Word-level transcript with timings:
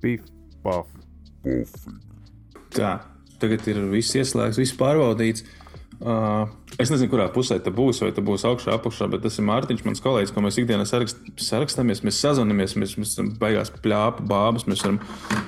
Pif, 0.00 0.26
paf, 0.64 0.88
pufīgi. 1.44 1.96
Tā, 2.76 2.92
tagad 3.42 3.66
ir 3.70 3.80
viss 3.90 4.16
ieslēgts, 4.16 4.60
viss 4.60 4.76
pārbaudīts. 4.78 5.44
Uh, 6.00 6.46
es 6.80 6.88
nezinu, 6.88 7.10
kurā 7.12 7.26
pusē 7.28 7.58
tas 7.60 7.74
būs, 7.76 7.98
vai 8.00 8.08
tas 8.16 8.24
būs 8.24 8.46
augšā, 8.48 8.72
apakšā, 8.78 9.10
bet 9.12 9.20
tas 9.26 9.34
ir 9.36 9.44
Mārtiņš, 9.44 9.82
mans 9.84 10.00
kolēģis, 10.00 10.32
ko 10.32 10.44
mēs 10.46 10.56
ikdienā 10.62 10.86
sarakst, 10.88 11.20
sarakstāmies. 11.44 12.00
Mēs 12.06 12.22
sazvanāmies, 12.24 12.76
mēs, 12.80 12.94
mēs 12.96 13.12
beigās 13.42 13.72
plāpa 13.84 14.24
bābas, 14.24 14.64
mēs 14.70 14.86
varam 14.86 15.00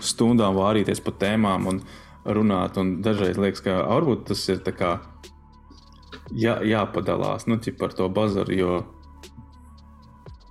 stundām 0.05 0.59
vārīties 0.59 1.01
pa 1.07 1.15
tēmām 1.23 1.71
un 1.73 1.81
runāt. 2.29 2.77
Un 2.83 2.99
dažreiz 3.05 3.41
liekas, 3.41 3.65
ka 3.65 3.79
varbūt 3.89 4.27
tas 4.29 4.45
ir 4.53 4.61
kā 4.77 4.99
jā, 6.37 6.59
jāpadalās 6.69 7.49
nu, 7.49 7.57
par 7.79 7.97
to 7.97 8.11
bazaru, 8.13 8.53
jo 8.57 8.77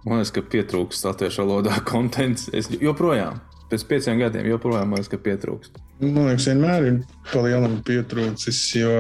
man 0.06 0.18
liekas, 0.18 0.34
ka 0.34 0.46
pietrūkst 0.56 1.06
latviešu 1.12 1.46
valodā 1.46 1.78
kontents. 1.92 2.50
Es 2.58 2.72
joprojām, 2.74 3.38
pēc 3.72 3.88
pieciem 3.90 4.22
gadiem, 4.22 4.50
joprojām 4.52 4.96
liekas, 4.96 5.10
ka 5.12 5.20
pietrūkst. 5.22 5.80
Man 6.04 6.28
liekas, 6.30 6.48
vienmēr 6.52 6.88
ir 6.90 6.98
palielinājums 7.32 7.86
pietrūcis, 7.88 8.64
jo 8.80 8.96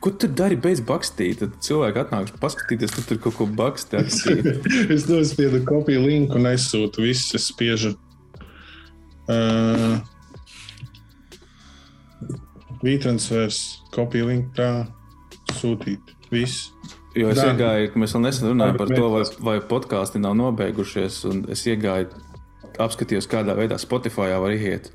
Ko 0.00 0.08
tu 0.16 0.30
dari 0.32 0.56
bez 0.56 0.80
bakstīt? 0.80 1.42
Tad 1.42 1.58
cilvēki 1.60 2.00
atnāks 2.00 2.32
paskatīties, 2.40 2.94
tu 2.94 3.02
tur 3.04 3.18
kaut 3.20 3.34
ko 3.36 3.46
bakstīt. 3.52 4.46
es 4.94 5.04
nospiedu 5.10 5.60
kopiju 5.68 6.06
linku 6.06 6.38
un 6.40 6.48
aizsūtu 6.48 7.04
visus. 7.04 7.34
Es 7.36 7.50
spiežu 7.52 7.92
uh, 9.28 9.98
Vītransfers, 12.80 13.60
kopiju 13.92 14.30
linku 14.30 14.56
tā 14.56 14.70
sūtīt. 15.58 16.16
Viss. 16.32 16.70
Jo 17.18 17.32
es 17.32 17.40
Dan. 17.40 17.56
iegāju, 17.56 17.90
mēs 17.98 18.14
vēl 18.14 18.22
nesen 18.22 18.52
runājām 18.52 18.76
par 18.78 18.92
to, 18.92 19.06
vai, 19.10 19.22
vai 19.48 19.56
podkāsti 19.72 20.22
nav 20.22 20.36
nobeigušies. 20.38 21.24
Es 21.50 21.64
iegāju, 21.66 22.10
apskatījos, 22.78 23.26
kādā 23.30 23.56
veidā 23.58 23.80
Spotify 23.82 24.30
var 24.38 24.54
iet 24.54 24.92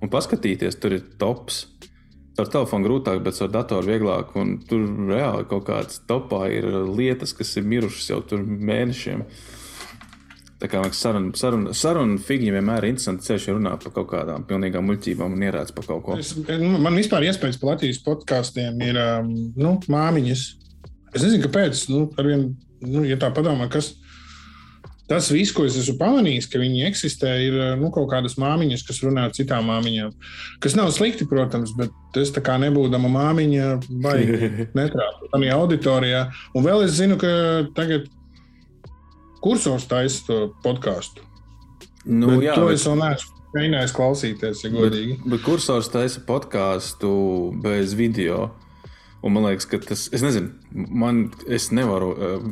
un 0.00 0.08
paskatīties. 0.12 0.80
Tur 0.80 0.96
ir 0.96 1.04
tops 1.20 1.66
Ar 2.40 2.48
telefonu 2.48 2.86
grūtāk, 2.88 3.20
bet 3.24 3.38
ar 3.42 3.50
datoru 3.52 3.90
vieglāk. 3.90 4.34
Un 4.40 4.58
tur 4.68 4.84
reāli 5.10 5.46
kaut 5.50 5.66
kādas 5.68 6.00
topā 6.08 6.46
ir 6.54 6.66
lietas, 6.88 7.34
kas 7.36 7.56
ir 7.58 7.66
mirušas 7.68 8.12
jau 8.12 8.20
tur 8.32 8.44
mēnešiem. 8.44 9.24
Tā 10.60 10.68
kā 10.68 10.82
saruna, 10.92 11.32
saruna, 11.40 11.74
saruna 11.76 12.18
figņi 12.20 12.52
vienmēr 12.52 12.84
ir 12.84 12.92
interesanti 12.92 13.24
ceļš, 13.24 13.46
runā 13.56 13.72
par 13.80 13.94
kaut 13.96 14.10
kādām 14.10 14.44
pilnīgām 14.48 14.84
muļķībām 14.90 15.36
un 15.36 15.44
ierāds 15.46 15.72
par 15.76 15.88
kaut 15.88 16.02
ko. 16.04 16.16
Es, 16.20 16.34
nu, 16.36 16.74
man 16.84 16.98
vispār 17.00 17.24
iespējas 17.30 17.56
par 17.60 17.74
Latvijas 17.74 18.02
podkāstiem 18.04 18.82
ir 18.84 19.00
um, 19.00 19.30
nu, 19.56 19.78
māmiņas. 19.88 20.44
Es 21.14 21.24
nezinu, 21.24 21.42
kāpēc. 21.46 21.86
Nu, 21.90 22.04
arvien, 22.20 22.52
nu, 22.84 23.02
ja 23.06 23.18
tā 23.20 23.32
padomā, 23.34 23.66
kas 23.72 23.94
tas 25.10 25.26
viss, 25.34 25.50
ko 25.50 25.64
es 25.66 25.74
esmu 25.74 25.96
pamanījis, 25.98 26.46
ka 26.52 26.60
viņi 26.62 26.84
eksistē, 26.86 27.32
ir 27.42 27.56
nu, 27.80 27.88
kaut 27.94 28.06
kādas 28.12 28.36
māmiņas, 28.38 28.84
kas 28.86 29.00
runā 29.02 29.26
ar 29.26 29.34
citām 29.34 29.66
māmiņām. 29.66 30.12
Kas 30.62 30.76
nav 30.78 30.92
slikti, 30.94 31.26
protams, 31.30 31.72
bet 31.78 32.20
es 32.20 32.30
tā 32.34 32.42
kā 32.46 32.54
nebūdama 32.62 33.10
māmiņa, 33.10 33.72
vai 34.04 34.20
netrāpu 34.78 35.32
tādā 35.32 35.50
auditorijā. 35.56 36.22
Un 36.54 36.66
vēl 36.66 36.86
es 36.86 36.94
zinu, 37.00 37.18
ka 37.18 37.32
tagad 37.74 38.06
kursors 39.42 39.88
taisa 39.90 40.22
to 40.28 40.38
podkāstu. 40.62 41.26
Nu, 42.06 42.36
bet 42.36 42.46
jā, 42.46 42.54
to 42.54 42.70
bet... 42.70 42.78
es 42.78 42.86
vēl 42.86 42.98
neesmu. 43.02 43.36
Mēģinājis 43.50 43.92
klausīties, 43.96 44.60
ja 44.62 44.68
godīgi. 44.70 45.14
Bet, 45.24 45.30
bet 45.32 45.42
kursors 45.42 45.90
taisa 45.90 46.22
podkāstu 46.22 47.10
bez 47.64 47.96
video. 47.98 48.44
Un 49.20 49.34
man 49.34 49.44
liekas, 49.44 49.66
ka 49.68 49.76
tas, 49.84 50.06
es 50.16 50.22
nezinu, 50.24 50.48
man, 50.72 51.26
es 51.44 51.68
nevaru, 51.76 52.12
eh, 52.16 52.44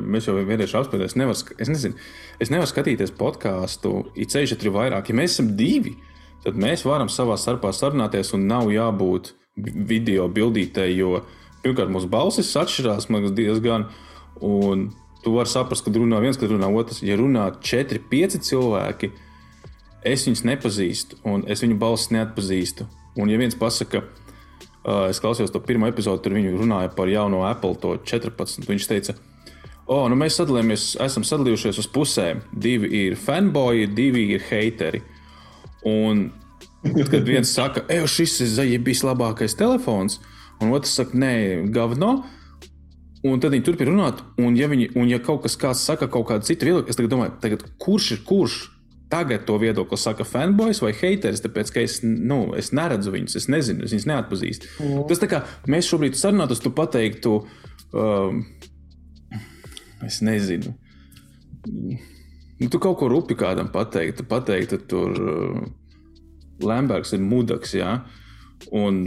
mēs 0.00 0.30
jau 0.30 0.36
vienreiz 0.38 0.72
apspriedām, 0.72 1.10
es, 1.10 1.16
nevaru, 1.20 1.56
es, 1.60 1.68
nezinu, 1.68 1.98
es 2.40 2.52
nevaru 2.52 2.70
skatīties 2.70 3.12
podkāstu, 3.18 3.92
it 4.16 4.32
ceļš 4.32 4.56
ir 4.56 4.72
vairāk. 4.72 5.10
Ja 5.10 5.18
mēs 5.18 5.36
esam 5.36 5.50
divi, 5.58 5.92
tad 6.44 6.56
mēs 6.56 6.86
varam 6.88 7.12
savā 7.12 7.36
starpā 7.36 7.74
sarunāties 7.76 8.32
un 8.32 8.48
nav 8.48 8.72
jābūt 8.72 9.34
video 9.60 10.28
bildītē, 10.32 10.86
jo 10.94 11.20
pirmkārt 11.60 11.92
mūsu 11.92 12.08
balsis 12.08 12.56
atšķirās 12.56 13.10
diezgan. 13.36 13.90
Un 14.40 14.88
tu 15.20 15.34
vari 15.34 15.52
saprast, 15.52 15.84
kad 15.84 15.96
runā 16.00 16.20
viens, 16.22 16.38
kad 16.40 16.48
runā 16.48 16.70
otrs. 16.72 17.02
Ja 17.04 17.18
runā 17.20 17.50
četri, 17.60 18.00
pieci 18.00 18.40
cilvēki, 18.40 19.10
es 20.08 20.24
viņus 20.24 20.46
nepazīstu, 20.48 21.20
un 21.28 21.44
es 21.44 21.60
viņu 21.60 21.76
balsis 21.76 22.14
neatpazīstu. 22.16 22.88
Un 23.20 23.28
ja 23.28 23.36
viens 23.36 23.58
pasaka, 23.58 24.00
ka 24.00 24.29
es 25.10 25.20
klausījos 25.20 25.52
to 25.52 25.60
pirmo 25.64 25.88
epizodi, 25.90 26.22
tur 26.24 26.36
viņi 26.38 26.54
runāja 26.56 26.92
par 26.96 27.10
jauno 27.10 27.42
Apple 27.48 27.76
14. 28.08 28.64
Viņš 28.68 28.88
teica, 28.88 29.14
oh, 29.86 30.06
nu 30.08 30.16
mēs 30.18 30.38
sadalījāmies, 30.40 30.94
esam 31.04 31.26
sadalījušies 31.26 31.80
uz 31.82 31.88
pusēm. 31.92 32.42
Divi 32.52 32.90
ir 33.04 33.18
fanboyi, 33.20 33.90
divi 33.92 34.30
ir 34.36 34.44
hateri. 34.48 35.02
Un 35.88 36.28
tad, 36.84 37.06
kad 37.12 37.28
viens 37.28 37.52
saka, 37.52 37.84
ej, 37.92 38.06
šis 38.08 38.40
ir 38.64 38.84
bijis 38.84 39.04
labākais 39.04 39.56
telefons, 39.58 40.20
un 40.60 40.72
otrs 40.76 40.96
saka, 41.00 41.16
nē, 41.18 41.34
gavno. 41.74 42.20
Un 43.20 43.36
tad 43.36 43.52
viņi 43.52 43.64
turpina 43.66 43.92
runāt, 43.92 44.22
un 44.40 44.54
ja, 44.56 44.64
viņi, 44.70 44.94
un 44.96 45.10
ja 45.10 45.18
kaut 45.20 45.42
kas 45.44 45.58
saka 45.76 46.08
kaut 46.08 46.30
kādu 46.30 46.46
citu 46.48 46.70
viedokli, 46.70 46.88
es 46.88 46.96
domāju, 46.96 47.34
tagad, 47.42 47.66
kurš 47.76 48.14
ir 48.16 48.22
kurš? 48.24 48.62
Tagad 49.10 49.44
to 49.46 49.56
viedokli 49.58 49.98
saka 49.98 50.24
fanboys 50.24 50.80
vai 50.84 50.92
haters, 50.94 51.42
tāpēc 51.44 51.72
ka 51.74 51.82
es, 51.82 51.98
nu, 52.04 52.52
es 52.58 52.70
neredzu 52.76 53.12
viņus, 53.14 53.36
es 53.40 53.48
nezinu, 53.50 53.86
es 53.86 53.94
viņus 53.94 54.08
neatpazīstu. 54.10 54.70
Mm. 54.78 55.02
Tas 55.10 55.22
tā 55.22 55.30
kā 55.30 55.42
mēs 55.70 55.88
šobrīd 55.90 56.18
sarunātos, 56.18 56.62
tu 56.62 56.72
pateiktu, 56.76 57.34
um, 57.90 58.44
es 60.06 60.20
nezinu. 60.26 60.76
Nu, 62.60 62.68
tu 62.68 62.78
kaut 62.78 63.00
ko 63.00 63.08
rupi 63.10 63.36
kādam 63.40 63.72
pateiktu, 63.72 64.26
pateiktu, 64.30 64.78
tur 64.90 65.18
uh, 65.18 65.60
Lembergs 66.62 67.14
ir 67.16 67.24
mudaks, 67.24 67.74
jā. 67.78 67.98
Un 68.76 69.02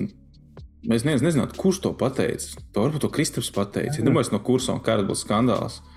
mēs 0.90 1.06
nezinām, 1.08 1.52
kurš 1.58 1.84
to 1.86 1.94
pateica. 1.98 2.62
To 2.74 2.86
varbūt 2.88 3.06
to 3.06 3.12
Kristaps 3.14 3.54
pateica. 3.56 4.00
Ja 4.00 4.06
domāju, 4.06 4.34
no 4.34 4.44
kursa 4.44 4.76
un 4.76 4.82
būs 4.84 5.24
skandāls. 5.24 5.80
Nu, 5.80 5.93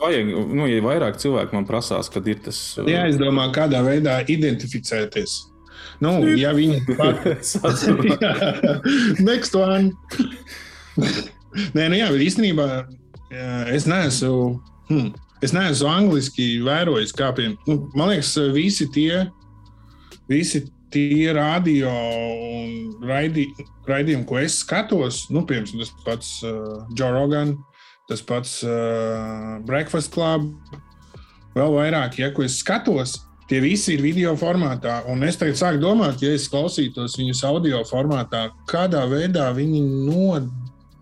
vajag, 0.00 0.30
nu, 0.54 0.66
ja 0.70 0.80
vairāk 0.84 1.18
cilvēku 1.20 1.56
man 1.56 1.66
prasās, 1.68 2.08
kad 2.12 2.26
ir 2.30 2.40
tas. 2.44 2.58
Uh, 2.80 2.88
jā, 2.88 3.04
es 3.10 3.18
domāju, 3.20 3.52
kādā 3.56 3.82
veidā 3.84 4.20
identificēties. 4.32 5.36
Nu, 6.00 6.14
ja 6.38 6.54
viņi 6.56 6.80
Next 9.28 9.56
one. 9.58 9.92
Nē, 11.76 11.90
nu 11.90 11.98
jā, 11.98 12.08
bet 12.12 12.24
īstenībā 12.24 12.66
es 13.74 13.86
neesmu, 13.90 14.60
hmm, 14.88 15.12
es 15.44 15.54
neesmu 15.54 15.88
angliski 15.90 16.48
vērojis, 16.64 17.14
kā 17.16 17.30
pie, 17.36 17.52
nu, 17.68 17.78
man 17.94 18.12
liekas, 18.12 18.32
visi 18.54 18.88
tie, 18.94 19.26
visi 20.30 20.64
tie 20.90 21.30
radio 21.36 21.90
un 21.90 23.06
raidi, 23.06 23.46
raidījumi, 23.88 24.26
ko 24.26 24.40
es 24.40 24.60
skatos, 24.64 25.24
nu, 25.34 25.44
piemēram, 25.46 25.82
tas 25.82 25.92
pats 26.06 26.32
uh, 26.46 26.80
Joe 26.98 27.12
Rogan, 27.14 27.54
tas 28.10 28.22
pats 28.26 28.60
uh, 28.66 29.60
Breakfast 29.66 30.10
Club, 30.14 30.50
vēl 31.54 31.74
vairāk, 31.78 32.18
ja 32.18 32.32
ko 32.34 32.42
es 32.46 32.58
skatos. 32.64 33.20
Tie 33.50 33.58
visi 33.62 33.96
ir 33.96 34.02
video 34.04 34.36
formātā, 34.38 35.00
un 35.10 35.24
es 35.26 35.38
tagad 35.38 35.58
sāku 35.58 35.80
domāt, 35.82 36.20
ja 36.22 36.30
es 36.34 36.46
klausītos 36.50 37.16
viņus 37.18 37.42
audio 37.48 37.80
formātā, 37.88 38.44
kādā 38.70 39.02
veidā 39.10 39.48
viņi 39.56 39.80
nod, 40.06 40.46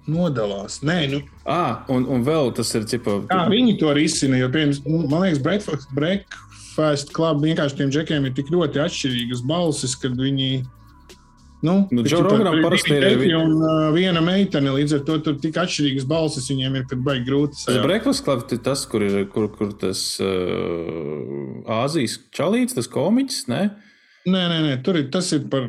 nodalās. 0.08 0.78
Nē, 0.80 0.96
nu, 1.12 1.20
à, 1.44 1.84
un, 1.92 2.06
un 2.08 2.24
vēl 2.24 2.54
tas 2.56 2.72
ir 2.76 2.88
cipa. 2.88 3.19
Kā 3.28 3.42
viņi 3.52 3.76
to 3.82 3.92
risina? 3.96 4.40
Jo, 4.40 4.48
piemēram, 4.54 5.04
man 5.12 5.26
liekas, 5.26 5.42
Breakfast, 5.44 5.92
breakfast 5.96 7.12
Club 7.16 7.44
vienkārši 7.44 7.82
tiem 7.82 7.92
džekiem 7.92 8.30
ir 8.30 8.36
tik 8.36 8.48
ļoti 8.54 8.80
atšķirīgas 8.86 9.44
balsis, 9.48 9.96
kad 10.00 10.16
viņi 10.16 10.62
Nu, 11.62 11.88
nu, 11.91 12.04
Džo 12.06 12.20
Roganam 12.22 12.60
parasti 12.62 12.94
ir 12.94 13.04
arī 13.08 13.32
un, 13.34 13.56
uh, 13.58 13.88
viena 13.91 14.20
meitene, 14.22 14.70
līdz 14.76 14.98
ar 14.98 15.02
to 15.08 15.16
tur 15.26 15.38
tik 15.42 15.56
atšķirīgas 15.58 16.06
balsis 16.06 16.46
viņiem 16.52 16.76
ir, 16.78 16.84
kad 16.91 17.00
baigi 17.02 17.26
grūti. 17.26 17.58
Tas 17.64 17.80
Breakfast 17.82 18.22
Club 18.26 18.44
ir 18.54 18.60
tas, 18.62 18.84
kur 18.86 19.02
ir 19.02 19.16
kur, 19.32 19.48
kur 19.56 19.72
tas 19.80 20.02
uh, 20.22 21.72
Āzijas 21.81 22.14
čalīts, 22.34 22.76
tas 22.78 22.87
komiķis, 22.93 23.49
ne? 23.50 23.62
Nē, 24.28 24.44
nē, 24.52 24.58
nē, 24.69 24.76
tur 24.87 25.00
ir 25.00 25.08
tas 25.14 25.32
ir 25.34 25.49
par, 25.50 25.66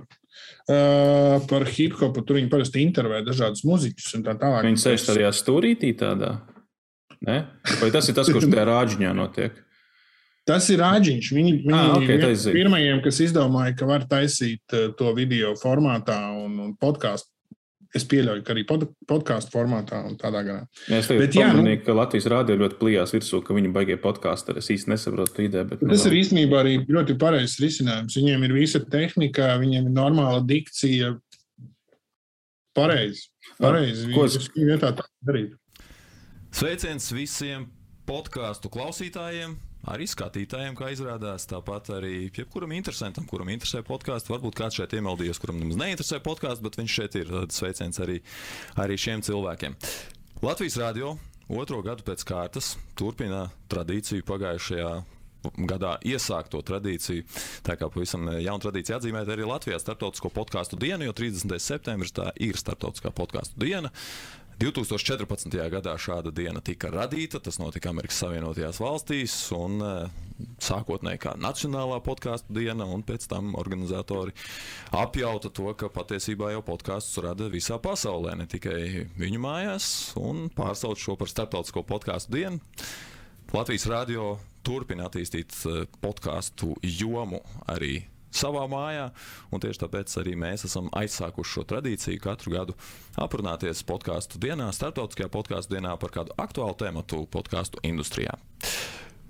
uh, 0.70 1.40
par 1.50 1.66
hip 1.74 1.98
hopu, 1.98 2.22
tur 2.22 2.38
viņi 2.38 2.52
parasti 2.54 2.86
intervē 2.86 3.24
dažādus 3.26 3.66
muziķus 3.66 4.20
un 4.20 4.28
tā 4.28 4.38
tālāk. 4.38 4.68
Viņi 4.70 4.84
sēž 4.84 5.08
tajā 5.10 5.34
stūrītī 5.40 5.96
tādā, 5.98 6.36
ne? 7.26 7.42
Vai 7.82 7.90
tas 7.96 8.12
ir 8.12 8.20
tas, 8.20 8.30
kurš 8.30 8.52
tajā 8.52 8.68
rāģiņā 8.70 9.16
notiek? 9.18 9.58
Tas 10.50 10.70
ir 10.74 10.82
rāģiņš. 10.82 11.34
Viņi, 11.36 11.52
viņi 11.66 11.76
ah, 11.78 11.92
okay, 11.98 12.18
ir 12.18 12.56
pirmajiem, 12.56 13.02
kas 13.06 13.20
izdomāja, 13.22 13.76
ka 13.78 13.90
var 13.90 14.08
taisīt 14.10 14.74
eh, 14.74 14.88
to 14.98 15.12
video 15.18 15.54
formātā 15.60 16.18
un, 16.40 16.56
un 16.64 16.72
podkāstu. 16.80 17.30
Es 17.98 18.04
pieļauju, 18.06 18.44
ka 18.46 18.54
arī 18.54 18.64
pod, 18.70 18.84
podkāstu 19.10 19.50
formātā 19.50 20.04
un 20.06 20.14
tādā 20.22 20.44
garā. 20.46 20.66
Jā, 20.86 21.00
es 21.02 21.08
domāju, 21.10 21.64
nu, 21.66 21.72
ka 21.82 21.96
Latvijas 21.98 22.28
rādio 22.30 22.58
ļoti 22.60 22.78
plījās 22.78 23.14
virsū, 23.16 23.40
ka 23.46 23.56
viņi 23.58 23.72
baigie 23.74 23.98
podkāstu. 24.02 24.54
Es 24.62 24.70
īsti 24.70 24.94
nesaprotu 24.94 25.48
ideju. 25.48 25.72
Bet, 25.72 25.82
nu, 25.82 25.90
tas 25.96 26.06
ir 26.06 26.18
īstenībā 26.20 26.60
arī 26.62 26.76
ļoti 26.86 27.18
pareizs 27.22 27.58
risinājums. 27.64 28.18
Viņiem 28.20 28.46
ir 28.46 28.54
visa 28.54 28.84
tehnika, 28.94 29.56
viņiem 29.62 29.90
ir 29.90 29.96
normāla 29.96 30.44
dikcija. 30.46 31.16
Pareizi. 32.78 33.26
Pareizi. 33.58 34.06
Ko 34.14 34.28
es 34.30 34.38
vietā 34.54 34.94
tā 34.94 35.08
darītu? 35.26 35.58
Sveiciens 36.54 37.10
visiem 37.14 37.66
podkāstu 38.10 38.70
klausītājiem, 38.74 39.58
arī 39.88 40.08
skatītājiem, 40.10 40.76
kā 40.78 40.92
izrādās. 40.94 41.48
Tāpat 41.50 41.92
arī 41.96 42.14
jebkuram 42.28 42.74
interesantam, 42.76 43.28
kuram 43.30 43.52
interesē 43.54 43.84
podkāsts. 43.88 44.32
Varbūt 44.32 44.58
kāds 44.60 44.80
šeit 44.80 44.96
iemeldījies, 44.98 45.40
kuram 45.42 45.62
nemaz 45.62 45.80
neinteresē 45.80 46.20
podkāsts, 46.26 46.64
bet 46.66 46.80
viņš 46.80 46.98
šeit 47.00 47.20
ir. 47.22 47.32
Tad 47.32 47.56
sveiciens 47.56 48.02
arī, 48.04 48.20
arī 48.82 49.00
šiem 49.00 49.24
cilvēkiem. 49.26 49.78
Latvijas 50.44 50.80
radio 50.80 51.16
otro 51.50 51.82
gadu 51.86 52.06
pēc 52.08 52.26
kārtas 52.28 52.76
turpina 53.00 53.48
tradīciju 53.72 54.28
pagājušajā 54.28 54.92
gadā 55.70 55.96
iesākto 56.04 56.62
tradīciju. 56.66 57.24
Tā 57.64 57.78
kā 57.80 57.88
pavisam 57.92 58.28
jauna 58.40 58.64
tradīcija 58.64 59.00
atzīmēt 59.00 59.32
arī 59.32 59.48
Latvijā 59.48 59.80
starptautisko 59.80 60.32
podkāstu 60.36 60.80
dienu, 60.80 61.08
jo 61.08 61.16
30. 61.16 61.56
septembris 61.64 62.16
tā 62.16 62.30
ir 62.44 62.60
starptautiskā 62.60 63.14
podkāstu 63.16 63.60
diena. 63.64 63.94
2014. 64.60 65.56
gadā 65.72 65.94
šāda 65.96 66.34
diena 66.36 66.60
tika 66.60 66.90
radīta. 66.92 67.40
Tas 67.40 67.62
notika 67.62 67.94
Amerikas 67.94 68.18
Savienotajās 68.20 68.82
valstīs, 68.84 69.36
un 69.56 69.80
sākotnēji 70.60 71.22
kā 71.24 71.36
Nacionālā 71.40 72.02
podkāstu 72.04 72.58
diena, 72.58 72.84
un 72.84 73.06
pēc 73.08 73.30
tam 73.32 73.54
organizatori 73.60 74.36
apjauta 74.96 75.52
to, 75.56 75.72
ka 75.80 75.88
patiesībā 75.96 76.52
jau 76.52 76.66
podkāstus 76.68 77.24
rada 77.24 77.48
visā 77.52 77.80
pasaulē, 77.80 78.36
ne 78.40 78.50
tikai 78.52 79.08
viņu 79.20 79.40
mājās, 79.48 79.90
un 80.20 80.50
pārsauc 80.52 81.00
šo 81.00 81.16
par 81.20 81.32
starptautisko 81.32 81.86
podkāstu 81.88 82.36
dienu. 82.36 82.60
Latvijas 83.56 83.88
radio 83.90 84.34
turpina 84.68 85.08
attīstīt 85.08 85.56
podkāstu 86.04 86.76
jomu 86.84 87.40
arī 87.72 88.02
savā 88.32 88.66
mājā. 88.72 89.10
Tieši 89.54 89.84
tāpēc 89.84 90.16
arī 90.22 90.36
mēs 90.40 90.66
esam 90.70 90.90
aizsākuši 90.96 91.56
šo 91.56 91.66
tradīciju 91.70 92.22
katru 92.24 92.56
gadu 92.56 92.78
aprunāties 93.20 93.84
podkāstu 93.88 94.42
dienā, 94.42 94.70
starptautiskajā 94.76 95.32
podkāstu 95.34 95.76
dienā 95.76 95.96
par 96.00 96.14
kādu 96.16 96.36
aktuālu 96.40 96.78
tēmu 96.80 97.06
podkāstu 97.32 97.82
industrijā. 97.88 98.38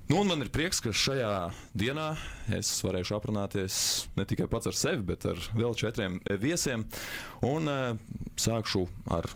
Nu, 0.10 0.24
man 0.26 0.42
ir 0.42 0.50
prieks, 0.50 0.80
ka 0.82 0.90
šajā 0.90 1.34
dienā 1.78 2.08
es 2.58 2.72
varēšu 2.82 3.14
aprunāties 3.20 3.76
ne 4.18 4.26
tikai 4.26 4.48
pats 4.50 4.72
ar 4.72 4.78
sevi, 4.78 5.04
bet 5.12 5.28
ar 5.30 5.38
vēl 5.54 5.78
četriem 5.78 6.18
viesiem. 6.42 6.88
Un 7.46 7.70
sākšu 8.34 8.88
ar 9.14 9.30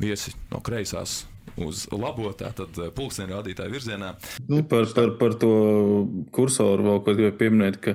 viesi 0.00 0.32
no 0.48 0.62
kreisās 0.64 1.26
uz 1.60 1.84
labo, 1.92 2.30
tātad 2.36 2.78
pulksteņa 2.96 3.38
rādītāja 3.38 3.72
virzienā. 3.72 4.14
Nu, 4.48 4.62
par, 4.68 4.88
par, 4.96 5.14
par 5.20 5.36
to 5.40 5.52
kursoru 6.34 6.88
vēl 6.88 7.02
ko 7.04 7.14
gribēju 7.14 7.36
pieminēt, 7.40 7.78
ka 7.84 7.94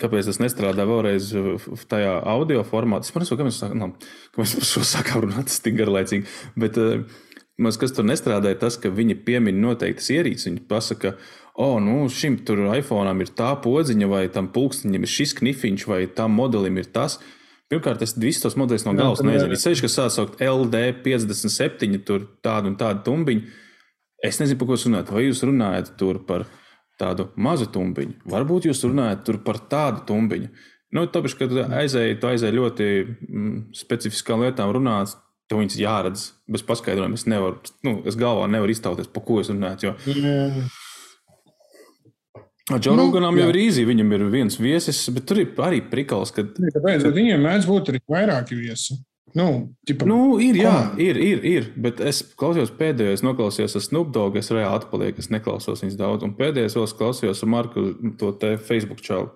kāpēc 0.00 0.30
tas 0.30 0.40
nestrādā 0.42 0.86
vēlreiz 0.88 1.30
tajā 1.90 2.16
audio 2.34 2.64
formātā. 2.66 3.06
Es 3.06 3.12
saprotu, 3.12 3.38
ka 3.38 3.48
mēs, 3.48 3.60
no, 3.76 3.92
ka 4.34 4.42
mēs 4.42 4.56
par 4.58 4.68
šo 4.72 4.86
sākām 4.94 5.26
runāt, 5.26 5.50
tas 5.52 5.62
tik 5.64 5.78
garlaicīgi. 5.82 6.26
Bet, 6.58 6.80
Mums, 7.54 7.76
kas 7.78 7.92
tur 7.94 8.02
nestrādāja, 8.02 8.56
tas, 8.64 8.74
ka 8.82 8.90
viņi 8.90 9.14
piemin 9.22 9.60
noteiktas 9.62 10.08
ierīces. 10.10 10.48
Viņi 10.48 10.64
pasaka, 10.66 11.12
oh, 11.54 11.76
nu, 11.78 12.08
šim 12.10 12.40
tur 12.42 12.64
iPhone 12.74 13.12
ir 13.22 13.30
tā 13.38 13.52
podziņa, 13.62 14.08
vai 14.10 14.24
tam 14.34 14.48
pulksteņam 14.50 15.06
ir 15.06 15.12
šis 15.12 15.36
knifiņš, 15.38 15.84
vai 15.86 16.00
tam 16.10 16.34
modelim 16.34 16.82
ir 16.82 16.88
tas. 16.90 17.20
Uh, 17.20 17.33
Pirmkārt, 17.72 18.02
es 18.04 18.12
visus 18.20 18.42
tos 18.44 18.58
modeļus 18.60 18.84
no 18.86 18.92
galas 18.98 19.22
nezinu. 19.24 19.56
Es 19.56 19.64
sevišķi, 19.64 19.86
kas 19.86 19.96
sāk 19.96 20.12
saukt 20.12 20.42
LD57, 20.44 22.02
tur 22.06 22.26
tādu 22.44 22.70
un 22.70 22.76
tādu 22.80 23.00
tumbiņu. 23.06 23.62
Es 24.24 24.40
nezinu, 24.40 24.58
par 24.60 24.68
ko 24.68 24.76
jūs 24.76 24.86
runājat. 24.88 25.12
Vai 25.16 25.24
jūs 25.24 25.42
runājat 25.48 25.90
tur 26.00 26.20
par 26.28 26.46
tādu 27.00 27.30
mazu 27.40 27.68
tumbiņu? 27.72 28.20
Varbūt 28.30 28.68
jūs 28.68 28.84
runājat 28.84 29.24
tur 29.26 29.40
par 29.46 29.62
tādu 29.72 30.04
tumbiņu. 30.12 30.52
Nu, 30.94 31.08
tāpēc, 31.10 31.34
kad 31.40 31.56
aizēju, 31.80 32.20
tu 32.22 32.30
aizēji 32.30 32.54
ļoti 32.54 32.88
mm, 33.02 33.54
specifiskām 33.74 34.44
lietām 34.44 34.70
runāt, 34.76 35.16
to 35.50 35.58
viņas 35.58 35.80
jāredz 35.80 36.28
bez 36.50 36.62
paskaidrojuma. 36.68 37.18
Es 37.18 37.26
nevaru, 37.28 37.58
nu, 37.86 37.98
es 38.06 38.16
galvā 38.20 38.46
nevaru 38.52 38.76
iztauties, 38.76 39.10
par 39.10 39.24
ko 39.26 39.40
es 39.42 39.50
runāju. 39.50 39.90
Jo... 39.90 39.96
Jā. 40.20 40.68
Džonoganam 42.72 43.34
nu, 43.36 43.42
jau 43.42 43.50
ir 43.52 43.58
īsi, 43.60 43.82
viņam 43.84 44.12
ir 44.16 44.22
viens 44.32 44.54
viesis, 44.56 45.02
bet 45.12 45.26
tur 45.28 45.42
ir 45.42 45.58
arī 45.60 45.82
prikals. 45.84 46.32
Kad... 46.32 46.54
Kāpēc? 46.56 47.04
Viņiem 47.12 47.42
mēdz 47.44 47.68
būt 47.68 47.90
arī 47.92 48.00
vairāki 48.08 48.56
viesi. 48.56 48.96
Nu, 49.34 49.48
ķipa, 49.88 50.06
nu, 50.06 50.18
ir, 50.38 50.56
jā, 50.62 50.72
ir, 51.02 51.18
ir, 51.18 51.40
ir, 51.50 51.64
bet 51.84 51.98
es 52.06 52.20
klausījos 52.38 52.70
pēdējo, 52.78 53.16
es 53.16 53.24
noklausījos 53.26 53.74
ar 53.74 53.82
Snoop 53.82 54.12
Dogg, 54.14 54.38
es 54.38 54.52
reāli 54.54 54.78
atpalieku, 54.78 55.24
es 55.24 55.28
neklausos 55.34 55.82
viņas 55.82 55.98
daudz, 55.98 56.22
un 56.22 56.36
pēdējais 56.38 56.76
vēl 56.78 56.86
klausījos 57.00 57.42
ar 57.42 57.50
Marku 57.50 57.88
to 58.20 58.30
te 58.38 58.54
Facebook 58.62 59.02
čalu. 59.04 59.32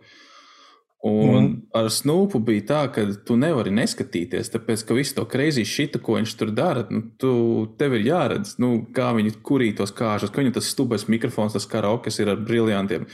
Un 1.06 1.44
mm. 1.44 1.50
ar 1.78 1.86
Snoopu 1.94 2.40
bija 2.42 2.64
tā, 2.66 2.80
ka 2.90 3.04
tu 3.26 3.36
nevari 3.38 3.70
neskatīties, 3.70 4.50
tāpēc, 4.50 4.82
ka 4.82 4.96
visu 4.98 5.14
to 5.14 5.24
kreizī 5.30 5.62
šitu, 5.62 6.00
ko 6.02 6.16
viņš 6.16 6.32
tur 6.40 6.50
dara, 6.50 6.82
nu, 6.90 7.04
tu, 7.22 7.30
tev 7.78 7.94
ir 7.94 8.08
jāredz, 8.08 8.56
nu, 8.58 8.80
kā 8.94 9.12
viņi 9.14 9.36
kurītos 9.46 9.94
kāžas, 9.94 10.32
ka 10.34 10.42
viņam 10.42 10.56
tas 10.56 10.70
stulbais 10.74 11.06
mikrofons, 11.06 11.54
tas 11.54 11.68
karaokes 11.70 12.18
ir 12.18 12.32
ar 12.34 12.42
briljantiem. 12.42 13.06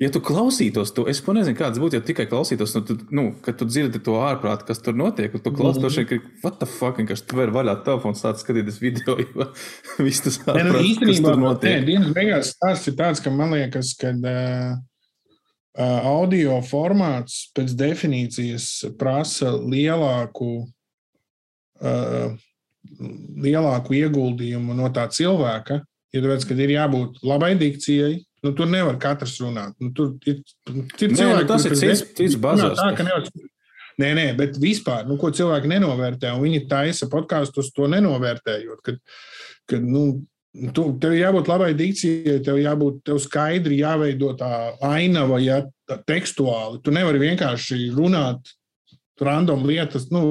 Ja 0.00 0.08
tu 0.12 0.20
klausītos, 0.24 0.94
tu, 0.96 1.04
es 1.08 1.22
nezinu, 1.24 1.56
kāds 1.56 1.80
būtu, 1.80 2.00
ja 2.00 2.04
tikai 2.04 2.24
klausītos, 2.28 2.72
nu, 2.76 2.84
tu, 2.88 2.98
nu, 3.16 3.28
kad 3.44 3.60
tu 3.60 3.68
dzirdi 3.68 4.00
to 4.04 4.16
ārprātu, 4.20 4.68
kas 4.68 4.80
tur 4.84 4.96
notiek, 4.96 5.36
un 5.36 5.44
tu 5.44 5.52
klausies, 5.52 5.92
mm. 5.92 6.08
ka, 6.08 6.40
what 6.40 6.58
the 6.60 6.68
fuck, 6.68 6.96
ka 6.96 7.20
tu 7.20 7.36
vari 7.36 7.52
vaļā 7.52 7.78
telefonu, 7.84 8.16
sāc 8.16 8.40
skatīties 8.40 8.80
video, 8.80 9.20
jo 9.28 9.52
viss 10.08 10.24
tas 10.24 10.40
ārprāt, 10.40 10.72
nu, 10.72 10.98
kas 11.04 11.24
tur 11.24 11.40
notiek. 11.44 11.80
Nē, 11.82 11.88
dienas 11.92 12.16
beigās 12.16 12.56
tas 12.64 12.88
ir 12.88 12.96
tāds, 12.96 13.20
ka 13.20 13.32
man 13.32 13.58
liekas, 13.60 13.92
ka. 14.00 14.16
Uh, 14.16 14.76
audio 15.76 16.60
formāts 16.64 17.46
pēc 17.56 17.74
definīcijas 17.76 18.68
prasa 18.98 19.52
lielāku, 19.56 20.66
uh, 21.82 22.36
lielāku 23.44 23.98
ieguldījumu 23.98 24.76
no 24.76 24.88
tā 24.94 25.08
cilvēka. 25.12 25.82
Ja 26.14 26.22
tāpēc, 26.24 26.46
kad 26.48 26.62
ir 26.62 26.72
jābūt 26.72 27.20
labai 27.26 27.52
dikcijai, 27.60 28.14
nu, 28.46 28.52
tur 28.56 28.70
nevar 28.70 28.96
katrs 29.02 29.36
runāt. 29.42 29.74
Nu, 29.82 29.90
tur 29.96 30.14
ir, 30.28 30.40
ir 30.70 30.78
nu, 30.78 30.86
cilvēki, 30.94 31.48
tas 31.50 31.66
ir 31.68 31.76
cits, 31.76 32.04
cits 32.16 32.38
bazars. 32.40 32.80
Tā, 32.80 33.04
nevar, 33.04 33.26
nē, 34.00 34.12
nē, 34.16 34.26
bet 34.38 34.56
vispār, 34.62 35.04
nu, 35.08 35.18
ko 35.20 35.32
cilvēki 35.34 35.70
nenovērtē, 35.74 36.32
un 36.36 36.46
viņi 36.46 36.64
taisa 36.70 37.10
podkāstus 37.12 37.72
to 37.76 37.90
nenovērtējot. 37.92 38.80
Kad, 38.86 39.02
kad, 39.68 39.84
nu, 39.84 40.06
Tu, 40.56 40.84
tev 41.02 41.12
jābūt 41.12 41.48
labai 41.50 41.72
dikcijai, 41.76 42.38
tev 42.44 42.60
jābūt 42.62 43.02
tev 43.04 43.18
skaidri, 43.20 43.82
jāveido 43.82 44.30
tā 44.38 44.50
ainava, 44.84 45.40
ja 45.42 45.60
tā 45.88 45.98
tekstuāli. 46.08 46.80
Tu 46.84 46.94
nevari 46.94 47.20
vienkārši 47.20 47.90
runāt 47.96 48.54
random 49.20 49.66
lietas, 49.68 50.08
nu, 50.12 50.22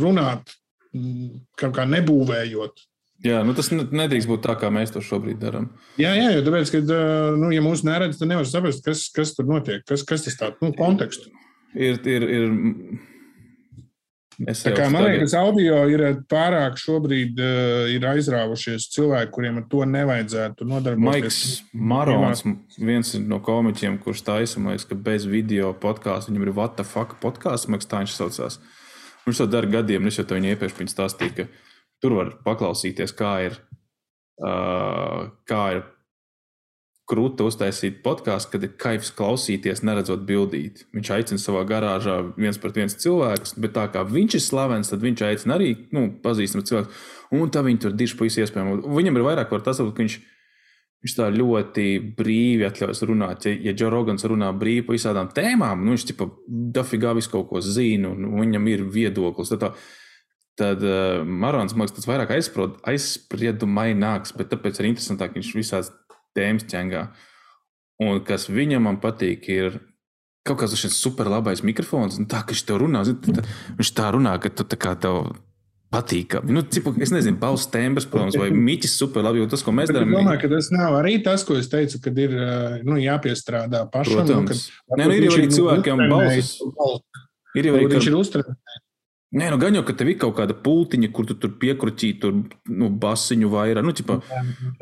runāt 0.00 0.54
mm, 0.94 1.42
kaut 1.60 1.76
kā 1.76 1.84
nebūvējot. 1.88 2.86
Jā, 3.24 3.42
nu 3.44 3.52
tas 3.52 3.68
nedrīkst 3.72 4.28
būt 4.30 4.46
tā, 4.46 4.54
kā 4.56 4.70
mēs 4.72 4.94
to 4.94 5.02
šobrīd 5.04 5.42
darām. 5.42 5.68
Jā, 6.00 6.14
jā, 6.16 6.30
jo 6.38 6.44
tāpēc, 6.46 6.72
ka, 6.72 7.00
nu, 7.36 7.50
ja 7.52 7.60
mūsu 7.64 7.84
neredz, 7.88 8.16
tad 8.16 8.30
nevar 8.30 8.48
saprast, 8.48 8.80
kas, 8.86 9.04
kas 9.12 9.34
tur 9.36 9.48
notiek, 9.50 9.84
kas, 9.88 10.06
kas 10.08 10.24
tas 10.24 10.38
tāds 10.40 10.64
nu,- 10.64 10.72
konteksts. 10.80 11.28
Ir, 11.76 12.00
ir, 12.08 12.24
ir 12.24 12.46
man 14.92 15.04
liekas, 15.04 15.34
audio 15.36 15.82
ir 15.92 16.02
pārāk 16.30 16.78
šobrīd 16.80 17.40
uh, 17.44 17.90
ir 17.92 18.06
aizrāvušies 18.08 18.86
cilvēki, 18.94 19.32
kuriem 19.34 19.60
ar 19.60 19.66
to 19.68 19.84
nevajadzētu 19.84 20.68
nodarboties. 20.68 21.04
Maiks 21.04 21.40
Marons, 21.92 22.44
viens 22.80 23.12
no 23.20 23.40
komiķiem, 23.44 23.98
kurš 24.00 24.24
taisa, 24.24 24.62
man 24.62 24.74
liekas, 24.74 24.88
ka 24.88 24.96
bez 24.96 25.28
video 25.28 25.74
podkāstu 25.76 26.32
viņam 26.32 26.46
ir 26.46 26.52
what 26.56 26.78
the 26.80 26.86
fuck 26.88 27.18
podkāsts, 27.20 27.68
man 27.68 27.76
liekas, 27.76 27.90
tā 27.90 28.00
viņš 28.00 28.16
saucās. 28.16 28.60
Viņš 29.26 29.42
to 29.42 29.48
dara 29.52 29.68
gadiem, 29.76 30.08
es 30.08 30.16
jau 30.16 30.24
to 30.24 30.38
viņu 30.38 30.54
iepriekš 30.54 30.94
stāstīju, 30.94 31.36
ka 31.36 31.48
tur 32.00 32.16
var 32.16 32.32
paklausīties, 32.46 33.12
kā 33.16 33.34
ir, 33.50 33.60
uh, 34.40 35.28
kā 35.44 35.64
ir 35.76 35.84
krūta 37.10 37.46
uztaisīt 37.48 38.00
podkāstu, 38.04 38.54
kad 38.54 38.64
ir 38.66 38.74
kaifs 38.80 39.10
klausīties, 39.16 39.82
neredzot 39.86 40.22
bildīt. 40.28 40.84
Viņš 40.94 41.12
aicina 41.16 41.42
savā 41.42 41.64
garāžā 41.68 42.20
viens 42.38 42.58
pret 42.62 42.78
viens 42.78 42.96
cilvēkus, 43.02 43.56
bet 43.60 43.74
tā 43.76 43.86
kā 43.92 44.04
viņš 44.06 44.36
ir 44.38 44.44
slavens, 44.44 44.92
tad 44.92 45.02
viņš 45.04 45.24
aicina 45.26 45.56
arī 45.58 45.72
nu, 45.94 46.06
pazīstamus 46.22 46.68
cilvēkus. 46.70 47.06
Un 47.36 47.50
tā 47.54 47.62
viņi 47.66 47.82
tur 47.84 47.96
diši 47.98 48.18
pa 48.18 48.26
visu 48.26 48.44
iespējamo. 48.44 48.80
Viņam 48.96 49.18
ir 49.18 49.26
vairāk 49.26 49.50
par 49.50 49.64
tas, 49.66 49.82
ka 49.82 50.02
viņš, 50.02 50.18
viņš 51.04 51.16
tā 51.18 51.30
ļoti 51.34 51.86
brīvi 52.18 52.66
atļaujas 52.70 53.04
runāt. 53.10 53.46
Ja, 53.46 53.54
ja 53.68 53.74
Džo 53.76 53.90
Rogans 53.92 54.26
runā 54.30 54.50
brīvi 54.56 54.86
par 54.86 54.98
visādām 54.98 55.30
tēmām, 55.34 55.82
nu, 55.84 55.94
viņš 55.96 56.10
tipa 56.12 56.30
dafigā 56.78 57.14
visu 57.18 57.34
kaut 57.34 57.50
ko 57.50 57.62
zina 57.64 58.14
un 58.14 58.38
viņam 58.38 58.70
ir 58.70 58.86
viedoklis. 58.94 59.52
Tad, 59.54 59.66
tā, 59.66 59.74
Tad 60.60 60.82
uh, 60.84 61.22
Marons 61.24 61.72
man 61.72 61.86
liekas, 61.86 61.96
tas 61.96 62.08
vairāk 62.10 62.34
aizspriedumaināks, 62.90 64.34
bet 64.36 64.50
tāpēc 64.52 64.80
ir 64.80 64.90
interesantāk, 64.90 65.32
ka 65.32 65.38
viņš 65.38 65.52
visās 65.56 65.88
tēmas 66.36 66.66
ķengā. 66.70 67.04
Un 68.00 68.22
kas 68.24 68.48
viņam 68.48 68.88
patīk, 69.02 69.48
ir 69.52 69.78
kaut 70.46 70.62
kāds 70.62 70.78
šis 70.80 70.96
superlabais 70.96 71.62
mikrofons. 71.66 72.18
Tā 72.30 72.42
kā 72.42 72.54
viņš 72.54 72.64
tev 72.68 72.80
runā, 72.82 73.04
zin, 73.06 73.20
tā, 73.20 73.44
viņš 73.78 73.94
tā 73.96 74.10
runā, 74.16 74.34
ka 74.40 74.52
tu 74.52 74.64
tā 74.64 74.78
kā 74.80 74.94
tev 74.98 75.34
patīkami. 75.90 76.54
Nu, 76.54 76.62
cipu, 76.70 76.92
es 77.02 77.10
nezinu, 77.12 77.36
Pauls 77.40 77.64
Stembers, 77.66 78.06
protams, 78.08 78.38
vai 78.38 78.48
Miķis 78.54 78.94
superlabi, 79.00 79.42
jo 79.42 79.48
tas, 79.50 79.64
ko 79.66 79.74
mēs 79.74 79.90
darām. 79.90 80.12
Es 80.14 80.22
domāju, 80.22 80.42
ka 80.44 80.50
tas 80.52 80.70
nav 80.74 81.00
arī 81.00 81.16
tas, 81.24 81.44
ko 81.46 81.56
es 81.58 81.66
teicu, 81.70 81.98
kad 82.04 82.20
ir 82.22 82.36
nu, 82.86 82.98
jāpiestrādā 83.02 83.82
pašam. 83.90 84.22
Protams. 84.22 84.38
Un, 84.38 84.46
kad, 84.94 85.00
Nē, 85.02 85.08
nu, 85.10 85.16
ir 85.18 85.26
jau 85.26 85.34
arī 85.34 85.48
cilvēkiem 85.56 86.04
balsis. 86.12 86.52
Ir 87.58 87.68
jau 87.68 87.74
arī, 87.74 87.88
ka... 87.90 87.96
viņš 87.96 88.08
ir 88.12 88.18
uztraucis. 88.20 88.78
Nē, 89.30 89.46
nu 89.52 89.60
gan 89.62 89.76
jau, 89.76 89.84
ka 89.86 89.94
tev 89.94 90.08
ir 90.10 90.16
kaut 90.18 90.32
kāda 90.40 90.56
pultiņa, 90.58 91.08
kur 91.14 91.26
tu 91.28 91.36
tur 91.38 91.52
piekruķīji, 91.62 92.14
tur 92.18 92.32
nu, 92.66 92.88
basiņu 93.02 93.50
vairāk. 93.52 93.84
Nu, 93.86 93.92
ķipa, 93.94 94.16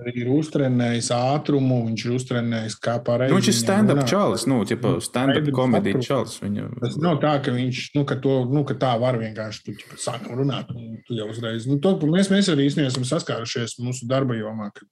Viņš 0.06 0.20
ir 0.22 0.30
uztrenējis 0.32 1.10
ātrumu, 1.12 1.82
viņš 1.90 2.04
ir 2.06 2.14
uztrenējis 2.14 2.76
kā 2.80 2.94
pareizi. 3.04 3.34
nu, 3.34 3.42
viņš 3.42 3.50
ir 3.52 3.56
stand-up 3.58 4.00
čalis, 4.08 4.46
nu, 4.48 4.62
ķipa, 4.70 4.94
stand-up 5.04 5.42
Skaidrs, 5.42 5.56
komēdija 5.58 6.00
čalis. 6.06 6.38
Viņa... 6.40 6.68
Tas 6.80 6.96
nav 7.04 7.18
tā, 7.20 7.34
ka 7.44 7.52
viņš 7.58 7.82
nu, 7.98 8.06
ka 8.08 8.16
to, 8.24 8.38
nu, 8.48 8.62
ka 8.70 8.78
tā 8.80 8.94
var 9.02 9.18
vienkārši 9.20 9.66
tu, 9.66 9.74
ķipa, 9.82 10.00
sākam 10.06 10.40
runāt. 10.40 10.72
Un 10.72 10.96
tu 11.04 11.18
jau 11.18 11.28
uzreiz. 11.28 11.68
Nu, 11.68 11.76
to, 11.84 11.92
mēs, 12.08 12.32
mēs 12.32 12.48
arī 12.54 12.70
īstenībā 12.70 12.88
esam 12.88 13.04
saskārušies 13.10 13.76
mūsu 13.84 14.08
darba 14.08 14.38
jomā, 14.38 14.70
kad 14.72 14.88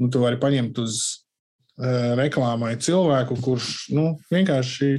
nu, 0.00 0.08
tu 0.08 0.24
vari 0.24 0.40
paņemt 0.40 0.80
uz 0.80 1.02
uh, 1.76 2.16
reklāmai 2.16 2.78
cilvēku, 2.80 3.36
kurš 3.44 3.92
nu, 3.92 4.14
vienkārši 4.32 4.94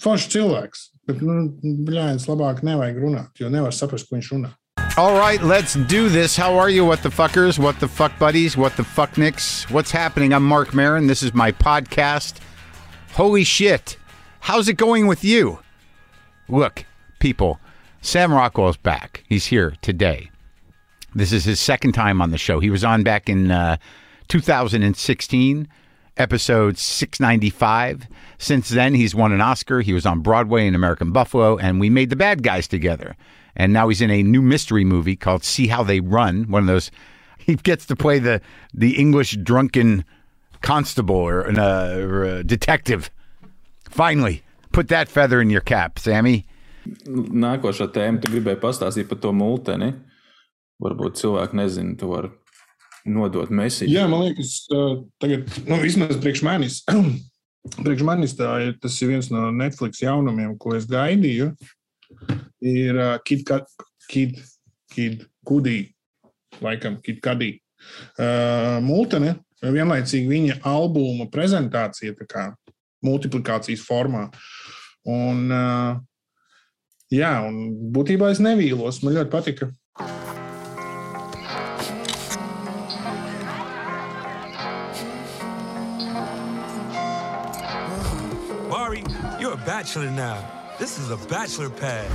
foršs 0.00 0.32
cilvēks. 0.32 0.88
Bet, 1.12 1.22
nu, 1.22 2.16
labāk 2.32 2.62
nevajag 2.64 2.98
runāt, 3.02 3.30
jo 3.36 3.50
nevar 3.52 3.74
saprast, 3.76 4.08
ko 4.08 4.16
viņš 4.16 4.30
runā. 4.32 4.52
All 4.96 5.18
right, 5.18 5.42
let's 5.42 5.74
do 5.74 6.08
this. 6.08 6.36
How 6.36 6.58
are 6.58 6.70
you, 6.70 6.84
what 6.84 7.02
the 7.02 7.08
fuckers, 7.08 7.58
what 7.58 7.80
the 7.80 7.88
fuck 7.88 8.18
buddies, 8.18 8.56
what 8.56 8.76
the 8.76 8.84
fuck 8.84 9.16
nicks? 9.18 9.68
What's 9.70 9.90
happening? 9.90 10.32
I'm 10.32 10.44
Mark 10.44 10.74
Marin. 10.74 11.06
This 11.06 11.22
is 11.22 11.34
my 11.34 11.52
podcast. 11.52 12.40
Holy 13.12 13.44
shit. 13.44 13.96
How's 14.40 14.68
it 14.68 14.74
going 14.74 15.06
with 15.06 15.24
you? 15.24 15.60
Look, 16.48 16.84
people, 17.20 17.60
Sam 18.00 18.32
Rockwell's 18.32 18.76
back. 18.76 19.24
He's 19.28 19.46
here 19.46 19.74
today. 19.82 20.30
This 21.14 21.32
is 21.32 21.44
his 21.44 21.60
second 21.60 21.92
time 21.92 22.22
on 22.22 22.30
the 22.30 22.38
show. 22.38 22.60
He 22.60 22.70
was 22.70 22.84
on 22.84 23.02
back 23.02 23.28
in 23.28 23.50
uh, 23.50 23.76
2016, 24.28 25.68
episode 26.16 26.78
695. 26.78 28.06
Since 28.38 28.68
then, 28.70 28.94
he's 28.94 29.14
won 29.14 29.32
an 29.32 29.40
Oscar. 29.40 29.80
He 29.80 29.92
was 29.92 30.06
on 30.06 30.20
Broadway 30.20 30.66
in 30.66 30.74
American 30.74 31.12
Buffalo, 31.12 31.58
and 31.58 31.80
we 31.80 31.90
made 31.90 32.10
the 32.10 32.16
bad 32.16 32.42
guys 32.42 32.68
together. 32.68 33.16
And 33.56 33.72
now 33.72 33.88
he's 33.88 34.00
in 34.00 34.10
a 34.10 34.22
new 34.22 34.42
mystery 34.42 34.84
movie 34.84 35.16
called 35.16 35.44
See 35.44 35.66
How 35.66 35.82
They 35.82 36.00
Run. 36.00 36.50
One 36.50 36.62
of 36.62 36.66
those. 36.66 36.90
He 37.44 37.56
gets 37.56 37.86
to 37.86 37.96
play 37.96 38.20
the 38.20 38.40
the 38.72 38.96
English 38.96 39.36
drunken 39.42 40.04
constable 40.60 41.16
or, 41.16 41.50
uh, 41.50 41.96
or 41.96 42.22
a 42.22 42.44
detective. 42.44 43.10
Finally, 43.90 44.44
put 44.70 44.86
that 44.88 45.08
feather 45.08 45.40
in 45.40 45.50
your 45.50 45.60
cap, 45.60 45.98
Sammy. 45.98 46.46
Nākošā 46.86 47.88
tēma, 47.94 48.22
tu 48.22 48.30
gribēji 48.30 48.60
pastāstīt 48.62 49.10
par 49.10 49.18
to 49.22 49.32
multeni. 49.34 49.90
Varbūt 50.82 51.18
cilvēki 51.18 51.58
nezina, 51.58 51.98
tu 51.98 52.08
vari 52.10 52.30
nodot 53.08 53.50
mēsīju. 53.52 53.90
Jā, 53.92 54.06
man 54.10 54.26
liekas, 54.26 54.54
tagad, 55.22 55.46
nu, 55.66 55.78
vismaz 55.82 56.16
priekš 56.22 56.42
manis, 56.46 56.80
priekš 57.84 58.04
manis 58.06 58.36
tā 58.38 58.52
ir, 58.66 58.76
tas 58.82 58.98
ir 59.02 59.12
viens 59.14 59.30
no 59.32 59.50
Netflix 59.54 60.02
jaunumiem, 60.02 60.54
ko 60.60 60.76
es 60.78 60.86
gaidīju. 60.90 61.52
Ir 62.62 62.98
uh, 63.00 63.16
Kid, 63.26 63.48
Kid, 64.10 64.38
Kid 64.92 65.26
Kudī, 65.48 65.78
laikam, 66.62 67.00
Kid 67.02 67.22
Kadī. 67.24 67.56
Uh, 68.14 68.78
Multene, 68.84 69.36
vienlaicīgi 69.62 70.30
viņa 70.30 70.60
albuma 70.68 71.26
prezentācija, 71.30 72.14
tā 72.18 72.28
kā 72.30 72.44
multiplikācijas 73.02 73.82
formā. 73.82 74.28
Un, 75.10 75.48
uh, 75.50 75.98
jā, 77.10 77.32
un 77.48 77.90
būtībā 77.94 78.30
es 78.30 78.42
nevīlos, 78.42 79.02
man 79.02 79.18
ļoti 79.18 79.32
patika. 79.32 79.72
Bachelor 89.82 90.12
now. 90.12 90.38
This 90.78 90.96
is 90.96 91.10
a 91.10 91.16
bachelor 91.26 91.68
pad. 91.68 92.08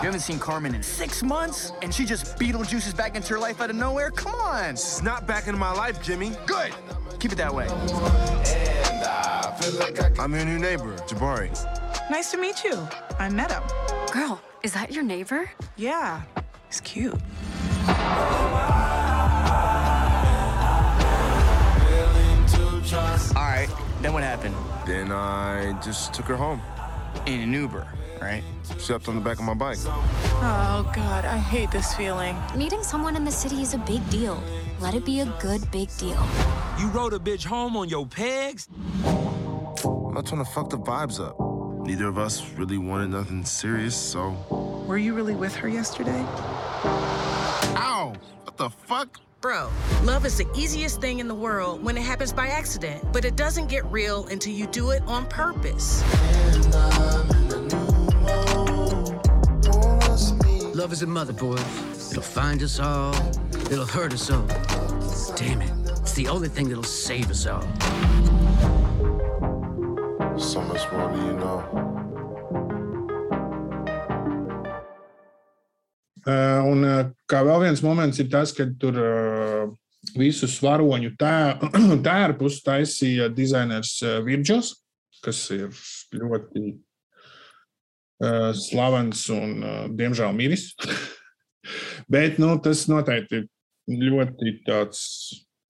You 0.00 0.06
haven't 0.06 0.20
seen 0.20 0.38
Carmen 0.38 0.74
in 0.74 0.82
six 0.82 1.22
months, 1.22 1.70
and 1.82 1.92
she 1.92 2.06
just 2.06 2.38
Beetlejuices 2.38 2.96
back 2.96 3.14
into 3.14 3.28
your 3.28 3.38
life 3.38 3.60
out 3.60 3.68
of 3.68 3.76
nowhere? 3.76 4.10
Come 4.10 4.34
on. 4.40 4.70
She's 4.70 5.02
not 5.02 5.26
back 5.26 5.48
into 5.48 5.60
my 5.60 5.70
life, 5.70 6.02
Jimmy. 6.02 6.32
Good. 6.46 6.72
Keep 7.18 7.32
it 7.32 7.34
that 7.34 7.54
way. 7.54 7.66
I'm 10.18 10.32
your 10.32 10.46
new 10.46 10.58
neighbor, 10.58 10.96
Jabari. 11.06 11.50
Nice 12.10 12.30
to 12.30 12.38
meet 12.38 12.64
you. 12.64 12.88
I 13.18 13.28
met 13.28 13.52
him. 13.52 13.62
Girl, 14.10 14.40
is 14.62 14.72
that 14.72 14.92
your 14.92 15.04
neighbor? 15.04 15.50
Yeah, 15.76 16.22
he's 16.68 16.80
cute. 16.80 17.12
All 23.36 23.42
right. 23.42 23.68
Then 24.00 24.14
what 24.14 24.22
happened? 24.22 24.54
Then 24.86 25.12
I 25.12 25.72
just 25.82 26.12
took 26.12 26.26
her 26.26 26.36
home. 26.36 26.60
In 27.26 27.40
an 27.40 27.52
Uber, 27.54 27.86
right? 28.20 28.42
Slept 28.78 29.08
on 29.08 29.14
the 29.14 29.20
back 29.20 29.38
of 29.38 29.44
my 29.44 29.54
bike. 29.54 29.78
Oh, 29.86 30.90
God, 30.94 31.24
I 31.24 31.38
hate 31.38 31.70
this 31.70 31.94
feeling. 31.94 32.36
Meeting 32.54 32.82
someone 32.82 33.16
in 33.16 33.24
the 33.24 33.30
city 33.30 33.62
is 33.62 33.72
a 33.72 33.78
big 33.78 34.06
deal. 34.10 34.42
Let 34.80 34.94
it 34.94 35.06
be 35.06 35.20
a 35.20 35.26
good 35.40 35.70
big 35.70 35.88
deal. 35.96 36.22
You 36.78 36.88
rode 36.88 37.14
a 37.14 37.18
bitch 37.18 37.44
home 37.44 37.76
on 37.76 37.88
your 37.88 38.06
pegs? 38.06 38.68
I'm 39.04 40.12
not 40.12 40.26
trying 40.26 40.44
to 40.44 40.50
fuck 40.50 40.68
the 40.68 40.78
vibes 40.78 41.18
up. 41.18 41.38
Neither 41.86 42.08
of 42.08 42.18
us 42.18 42.46
really 42.50 42.78
wanted 42.78 43.10
nothing 43.10 43.44
serious, 43.44 43.96
so. 43.96 44.36
Were 44.86 44.98
you 44.98 45.14
really 45.14 45.34
with 45.34 45.54
her 45.56 45.68
yesterday? 45.68 46.24
Ow! 47.76 48.12
What 48.42 48.56
the 48.58 48.68
fuck? 48.68 49.20
Bro, 49.44 49.68
love 50.04 50.24
is 50.24 50.38
the 50.38 50.46
easiest 50.56 51.02
thing 51.02 51.18
in 51.18 51.28
the 51.28 51.34
world 51.34 51.84
when 51.84 51.98
it 51.98 52.02
happens 52.02 52.32
by 52.32 52.46
accident, 52.46 53.04
but 53.12 53.26
it 53.26 53.36
doesn't 53.36 53.66
get 53.66 53.84
real 53.92 54.26
until 54.28 54.54
you 54.54 54.66
do 54.66 54.92
it 54.92 55.02
on 55.06 55.26
purpose. 55.26 56.02
Love 60.74 60.94
is 60.94 61.02
a 61.02 61.06
mother, 61.06 61.34
boys. 61.34 62.10
It'll 62.10 62.22
find 62.22 62.62
us 62.62 62.80
all. 62.80 63.14
It'll 63.70 63.84
hurt 63.84 64.14
us 64.14 64.30
all. 64.30 64.46
Damn 65.36 65.60
it. 65.60 65.90
It's 65.90 66.14
the 66.14 66.26
only 66.28 66.48
thing 66.48 66.70
that'll 66.70 66.82
save 66.82 67.30
us 67.30 67.46
all. 67.46 67.60
So 70.38 70.62
much 70.62 70.90
more 70.90 71.12
do 71.12 71.18
you 71.18 71.32
know. 71.34 72.03
Un 76.24 76.84
uh, 76.86 77.00
kā 77.28 77.42
vēl 77.44 77.66
viens 77.66 77.82
moments 77.84 78.20
ir 78.22 78.30
tas, 78.32 78.52
ka 78.56 78.66
tur 78.80 78.96
uh, 79.00 79.72
visu 80.16 80.48
svaroņu 80.48 81.14
tē- 81.20 81.70
tērpus 82.06 82.62
taisīja 82.64 83.28
dizainers 83.32 83.96
uh, 84.04 84.18
Virģos, 84.24 84.74
kas 85.24 85.42
ir 85.54 85.68
ļoti 86.16 86.64
uh, 88.24 88.52
slavens 88.56 89.26
un, 89.34 89.56
uh, 89.60 89.80
diemžēl, 89.92 90.32
miris. 90.36 90.70
Bet 92.12 92.40
nu, 92.40 92.54
tas 92.64 92.86
noteikti 92.90 93.44
ir 93.44 94.04
ļoti 94.12 94.58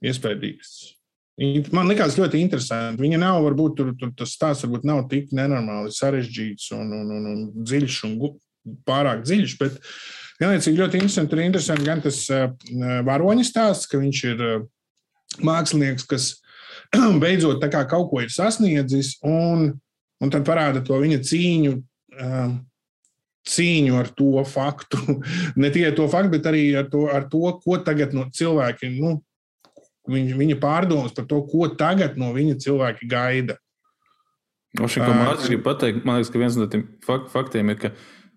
iespaidīgs. 0.05 0.75
Man 1.75 1.89
liekas, 1.91 2.15
ļoti 2.15 2.39
interesanti. 2.39 3.03
Viņa 3.03 3.19
nav, 3.19 3.41
varbūt 3.43 3.73
tur, 3.79 3.89
tur 3.99 4.13
tas 4.15 4.37
stāsts 4.37 4.67
varbūt 4.67 4.85
nav 4.87 5.01
tik 5.11 5.33
nenormāli 5.35 5.91
sarežģīts 5.95 6.69
un, 6.77 6.93
un, 6.95 7.09
un, 7.11 7.25
un 7.33 7.65
dziļš 7.67 7.97
un 8.07 8.15
pārāk 8.87 9.25
dziļš. 9.27 9.57
Bet 9.59 9.81
vienlaicīgi 10.41 10.81
ļoti 10.81 11.01
interesanti. 11.01 11.41
Interesanti 11.45 11.89
gan 11.89 12.03
tas 12.05 12.21
varoņa 13.07 13.47
stāsts, 13.47 13.91
ka 13.91 14.01
viņš 14.03 14.23
ir 14.33 14.45
mākslinieks, 15.45 16.07
kas 16.11 16.31
beidzot 17.23 17.65
kaut 17.91 18.09
ko 18.11 18.23
ir 18.23 18.31
sasniedzis, 18.33 19.17
un, 19.27 19.73
un 20.21 20.33
tad 20.33 20.47
parāda 20.47 20.85
to 20.85 21.01
viņa 21.03 21.21
cīņu. 21.25 21.75
Cīņu 23.45 23.97
ar 24.01 24.09
to 24.17 24.41
faktu, 24.49 24.97
ne 25.61 25.69
tikai 25.69 25.91
to 25.97 26.07
faktu, 26.09 26.31
bet 26.33 26.47
arī 26.49 26.63
ar 26.81 26.87
to, 26.89 27.03
ar 27.13 27.27
to 27.29 27.43
ko 27.61 27.77
tagad 27.85 28.15
no 28.17 28.25
cilvēki, 28.33 28.89
nu, 28.97 29.19
viņa, 30.09 30.39
viņa 30.39 30.57
pārdomas 30.63 31.13
par 31.13 31.27
to, 31.29 31.43
ko 31.51 31.69
tagad 31.77 32.17
no 32.21 32.31
viņa 32.33 32.57
cilvēki 32.65 33.09
gaida. 33.11 33.59
O 34.81 34.89
šim, 34.91 35.05
ko 35.05 35.13
Mārcis 35.15 35.53
grib 35.53 35.61
pateikt, 35.67 36.07
man 36.09 36.19
liekas, 36.19 36.33
ka 36.33 36.41
viens 36.41 36.57
no 36.59 36.67
tiem 36.71 36.87
fak 37.05 37.29
faktiem 37.31 37.69
ir, 37.71 37.79
ka 37.79 37.93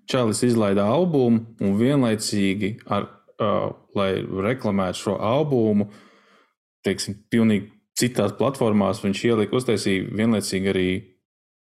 Čālijs 0.07 0.43
izlaida 0.47 0.85
albumu 0.87 1.43
un 1.59 1.73
vienlaicīgi, 1.79 2.77
ar, 2.87 3.09
uh, 3.41 3.73
lai 3.97 4.11
reklamētu 4.23 5.01
šo 5.01 5.17
albumu, 5.19 5.89
teiksim, 6.87 7.17
pilnīgi 7.31 7.73
citās 7.97 8.35
platformās, 8.37 9.01
viņš 9.03 9.23
ielika, 9.27 9.57
uztaisīja 9.57 10.07
vienlaicīgi 10.15 10.71
arī 10.71 10.89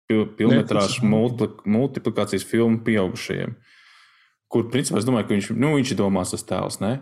pil 0.06 0.26
pilnmetrāžu 0.38 1.06
multipli 1.08 1.72
multiplikācijas 1.74 2.46
filmu 2.46 2.82
pieaugušajiem. 2.86 3.56
Kur, 4.52 4.68
principā, 4.70 5.00
es 5.00 5.08
domāju, 5.08 5.26
ka 5.26 5.34
viņš, 5.34 5.50
nu, 5.58 5.72
viņš 5.80 5.92
ir 5.92 5.98
domās 5.98 6.30
tas 6.30 6.46
tēls, 6.46 6.78
ne? 6.82 6.92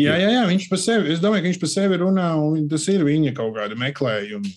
Jā, 0.00 0.16
jā, 0.20 0.28
jā, 0.32 0.42
viņš 0.48 0.66
par 0.72 0.80
sevi, 0.80 1.12
es 1.12 1.20
domāju, 1.20 1.44
ka 1.44 1.50
viņš 1.50 1.60
par 1.62 1.70
sevi 1.72 1.98
runā, 2.00 2.28
un 2.40 2.68
tas 2.68 2.84
ir 2.92 3.04
viņa 3.04 3.32
kaut 3.36 3.54
kāda 3.56 3.76
meklējuma. 3.80 4.52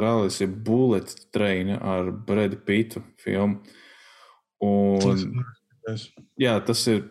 Rallis 0.00 0.40
Bullet 0.64 1.12
Train 1.34 1.74
ar 1.76 2.08
Bradu 2.26 2.56
Pitu 2.64 3.02
filmu. 3.20 3.60
Un, 4.64 5.44
jā, 6.40 6.56
tas 6.64 6.86
ir. 6.92 7.04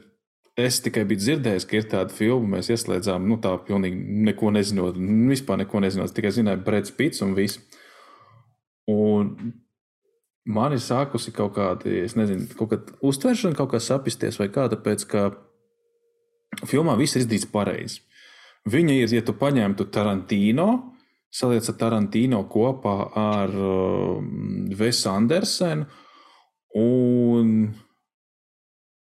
Es 0.60 0.82
tikai 0.84 1.06
biju 1.08 1.22
dzirdējis, 1.22 1.66
ka 1.70 1.78
ir 1.78 1.88
tāda 1.92 2.16
filma, 2.16 2.58
mēs 2.58 2.72
ieslēdzām, 2.74 3.28
nu, 3.30 3.38
tā 3.40 3.54
pilnīgi 3.68 4.20
neko 4.28 4.52
nezinot, 4.56 4.98
vispār 5.30 5.62
neko 5.62 5.84
nezinot, 5.86 6.12
tikai 6.16 6.34
zināju, 6.36 6.64
Breds 6.66 6.96
Pits 6.98 7.24
un 7.24 7.36
viss. 7.38 7.62
Un 8.90 9.54
man 10.50 10.76
ir 10.76 10.82
sākusi 10.84 11.32
kaut 11.36 11.54
kāda, 11.56 11.94
es 12.04 12.18
nezinu, 12.18 12.50
kaut 12.60 12.74
kāda 12.74 12.98
uztveršana, 13.06 13.56
kaut 13.56 13.72
kā 13.76 13.82
sapisties, 13.84 14.40
vai 14.42 14.50
kā, 14.52 14.68
tāpēc, 14.74 15.06
ka 15.12 15.30
filmā 16.68 16.98
viss 17.00 17.16
ir 17.16 17.24
izdarīts 17.24 17.52
pareizi. 17.54 18.02
Viņa 18.70 18.96
ir, 19.00 19.14
ja 19.16 19.24
tu 19.26 19.36
paņemtu 19.40 19.88
Tarantino, 19.94 20.70
saliec 21.32 21.68
ar 21.72 21.78
Tarantino 21.80 22.42
kopā 22.52 22.96
ar 23.22 23.54
uh, 23.54 24.18
Vesu 24.76 25.12
Andersenu, 25.14 25.88
un 26.78 27.54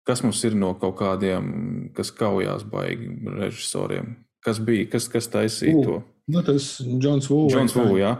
kas 0.08 0.24
mums 0.26 0.42
ir 0.48 0.56
no 0.58 0.74
kaut 0.80 0.98
kādiem, 1.02 1.50
kas 1.98 2.12
kaujās 2.16 2.66
baigi 2.70 3.10
režisoriem? 3.40 4.16
Kas 4.46 4.60
bija, 4.62 4.86
kas, 4.92 5.08
kas 5.10 5.28
taisīja 5.34 5.82
to? 5.82 6.02
Nu, 6.26 6.42
tas 6.42 6.80
ir 6.82 6.96
Džons 7.02 7.28
Vūls. 7.30 7.54
Džons 7.54 7.74
Vūls, 7.78 8.00
jā. 8.02 8.12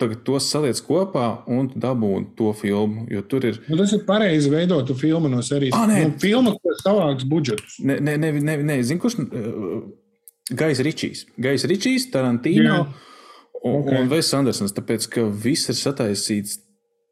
Tagad 0.00 0.22
tos 0.24 0.46
saliec 0.48 0.78
kopā 0.84 1.26
un 1.52 1.68
dabūni 1.76 2.30
to 2.38 2.54
filmu, 2.56 3.04
jo 3.12 3.20
tur 3.28 3.44
ir. 3.50 3.58
Nu, 3.68 3.76
tas 3.80 3.92
ir 3.92 4.06
pareizi 4.08 4.52
veidota 4.52 4.96
filma 4.96 5.28
no 5.28 5.42
serijas. 5.44 5.76
Ah, 5.76 5.84
nē. 5.88 5.98
nu, 6.08 6.14
filma, 6.22 6.54
kas 6.64 6.80
savāks 6.84 7.26
budžetus. 7.28 7.76
Ne, 7.84 7.98
ne, 8.00 8.16
ne, 8.20 8.32
ne, 8.40 8.56
ne 8.64 8.78
zinu, 8.84 9.02
kurš. 9.02 9.18
Uh, 9.28 9.82
Gais 10.56 10.80
Ričijs. 10.80 11.26
Gais 11.36 11.64
Ričijs, 11.68 12.08
Tarantino 12.10 12.72
Jā. 12.72 12.80
un, 13.60 13.76
Ok. 13.82 13.92
un 13.92 14.08
Vēs 14.10 14.32
Andersons. 14.34 14.72
Tāpēc, 14.74 15.06
ka 15.12 15.28
viss 15.28 15.68
ir 15.68 15.76
sataisīts 15.78 16.56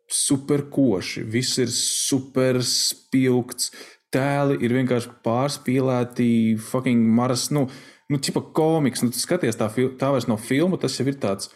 super 0.08 0.64
koši, 0.72 1.22
viss 1.28 1.60
ir 1.60 1.68
super 1.68 2.62
spilgts. 2.64 3.68
Tēli 4.14 4.56
ir 4.64 4.72
vienkārši 4.72 5.12
pārspīlēti, 5.26 6.28
fucking 6.64 7.10
maras, 7.18 7.48
nu, 7.52 7.66
nu 8.08 8.20
tipa 8.24 8.40
komiks. 8.56 9.04
Nu, 9.04 9.12
skaties, 9.12 9.58
tā, 9.60 9.68
tā 10.00 10.12
vairs 10.14 10.28
nav 10.30 10.40
filma, 10.40 10.80
tas 10.80 10.96
jau 10.96 11.04
ir 11.10 11.18
tāds 11.20 11.50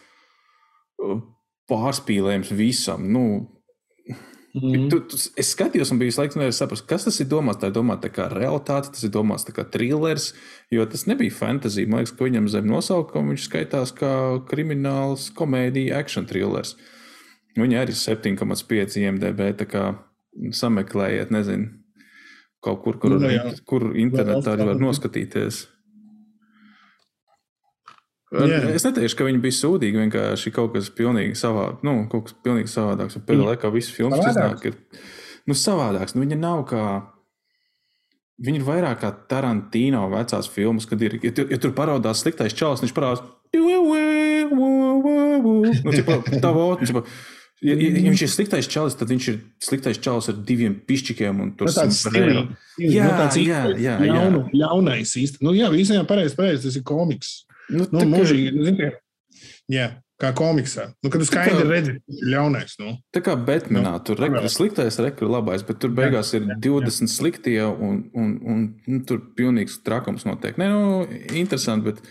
uh, 1.01 1.17
pārspīlējums 1.71 2.53
visam. 2.53 3.09
Nu, 3.09 3.25
Mhm. 4.53 4.89
Tu, 4.89 4.99
tu, 5.09 5.17
es 5.17 5.49
skatījos, 5.49 5.89
un 5.89 5.97
biju 5.97 6.13
laikam 6.13 6.37
nevarēju 6.37 6.53
saprast, 6.59 6.85
kas 6.85 7.07
tas 7.07 7.15
ir 7.23 7.25
domāts. 7.31 7.57
Tā 7.61 7.71
ir 7.71 7.73
domāta 7.73 8.11
kā 8.13 8.27
realitāte, 8.29 8.91
tas 8.93 9.05
ir 9.05 9.09
domāts 9.13 9.47
kā 9.49 9.65
thrillers, 9.65 10.29
jo 10.73 10.85
tas 10.85 11.07
nebija 11.09 11.33
fantasy. 11.33 11.87
Man 11.89 12.03
liekas, 12.03 12.13
ka 12.13 12.27
viņam 12.27 12.49
zem 12.53 12.67
nosaukuma 12.69 13.33
viņš 13.33 13.47
skaitās 13.47 13.93
kā 13.97 14.13
krimināls, 14.49 15.31
komēdija, 15.33 15.97
action 15.97 16.29
thrillers. 16.29 16.75
Viņa 17.57 17.81
arī 17.81 17.95
ir 17.95 18.01
7,5 18.01 18.99
IMDB. 19.01 19.41
Tā 19.57 19.69
kā 19.69 19.87
sameklējiet, 20.53 21.33
nezinu, 21.33 21.71
kaut 22.63 22.81
kur, 22.83 22.97
kur, 23.01 23.13
Nu, 23.17 23.29
jā. 23.29 23.43
kur 23.69 23.89
internetā 23.99 24.53
arī 24.55 24.69
var 24.71 24.79
noskatīties. 24.81 25.63
Jā. 28.33 28.59
Es 28.73 28.81
neteikšu, 28.87 29.17
ka 29.19 29.25
viņi 29.27 29.41
bija 29.43 29.53
sūdīgi. 29.59 29.99
Vienkārši 30.07 30.51
kaut 30.55 30.71
kas 30.73 30.87
pilnīgi 30.97 31.35
savādāks. 31.37 31.83
Nu, 31.85 31.91
kaut 32.09 32.29
kas 32.29 32.37
pilnīgi 32.45 32.71
savādāks. 32.71 33.19
Pēdējā 33.27 33.49
laikā 33.51 33.69
viss 33.75 33.91
filmas 33.93 34.23
iznāk, 34.25 34.63
ir 34.71 34.77
nu, 35.45 35.53
savādāks. 35.53 36.15
Nu, 36.17 36.23
viņa 36.25 36.39
nav 36.41 36.63
kā. 36.71 36.85
Viņa 38.43 38.57
ir 38.57 38.65
vairāk 38.65 38.97
kā 39.03 39.11
Tarantino 39.29 40.07
vecās 40.09 40.49
filmas, 40.49 40.87
kad 40.89 41.01
ir. 41.05 41.19
Ja, 41.21 41.29
tur- 41.37 41.51
ja 41.53 41.59
tur 41.61 41.75
parādās 41.77 42.23
sliktais 42.25 42.55
čels, 42.57 42.81
viņš 42.81 42.95
parādās. 42.97 43.21
Nu, 45.85 45.91
tā 46.41 46.49
vot, 46.55 46.81
tipa, 46.81 47.03
ja, 47.63 47.75
ja, 47.75 47.89
ja 47.95 48.03
viņš 48.09 48.23
ir 48.25 48.31
sliktais 48.33 48.69
čels, 48.69 48.97
tad 48.99 49.11
viņš 49.13 49.29
ir 49.31 49.39
sliktais 49.63 49.99
čels 50.03 50.29
ar 50.31 50.37
diviem 50.47 50.75
pišķikiem. 50.87 51.41
un 51.43 51.53
tur 51.57 51.69
Nu, 51.69 51.75
tāds 51.75 52.01
stilīgs. 52.03 52.69
Jā, 52.83 53.07
nu, 53.07 53.17
tāds 53.21 53.39
jā, 53.39 53.63
jā, 53.77 53.97
jā. 54.03 54.11
Jaunu, 54.11 54.45
jaunais 54.57 55.15
īsti. 55.19 55.43
Nu, 55.45 55.55
jā, 55.57 55.71
visiem 55.73 56.07
pareizi, 56.09 56.37
pareizi, 56.37 56.67
tas 56.67 56.79
ir 56.79 56.85
komiks. 56.87 57.35
Nu, 57.71 57.87
Nu, 57.93 58.03
mūžīgi, 58.11 58.51
nu, 58.55 58.65
zini, 58.67 58.89
jā, 59.71 59.87
kā 60.21 60.31
komiksā. 60.37 60.89
Nu, 61.03 61.11
kad 61.13 61.23
tu 61.23 61.27
skaidri 61.27 61.63
redzi, 61.67 61.95
kas 61.99 62.19
ir 62.19 62.31
ļaunais. 62.33 62.75
Nu. 62.81 62.95
Tā 63.15 63.23
kā 63.25 63.35
Batmanā 63.39 63.95
Nu, 63.95 64.03
tur 64.05 64.19
ir 64.27 64.49
sliktais, 64.51 64.99
rekur 65.03 65.31
labais, 65.31 65.63
bet 65.67 65.79
tur 65.83 65.93
beigās 65.95 66.33
ir 66.37 66.45
20 66.63 67.11
sliktie 67.11 67.61
un, 67.63 68.03
un, 68.13 68.35
un 68.43 68.67
nu, 68.87 69.01
tur 69.07 69.23
pilnīgs 69.37 69.79
trakums 69.85 70.27
notiek. 70.29 70.59
Nē, 70.59 70.69
nu, 70.71 71.01
interesanti, 71.33 71.91
bet 71.91 72.03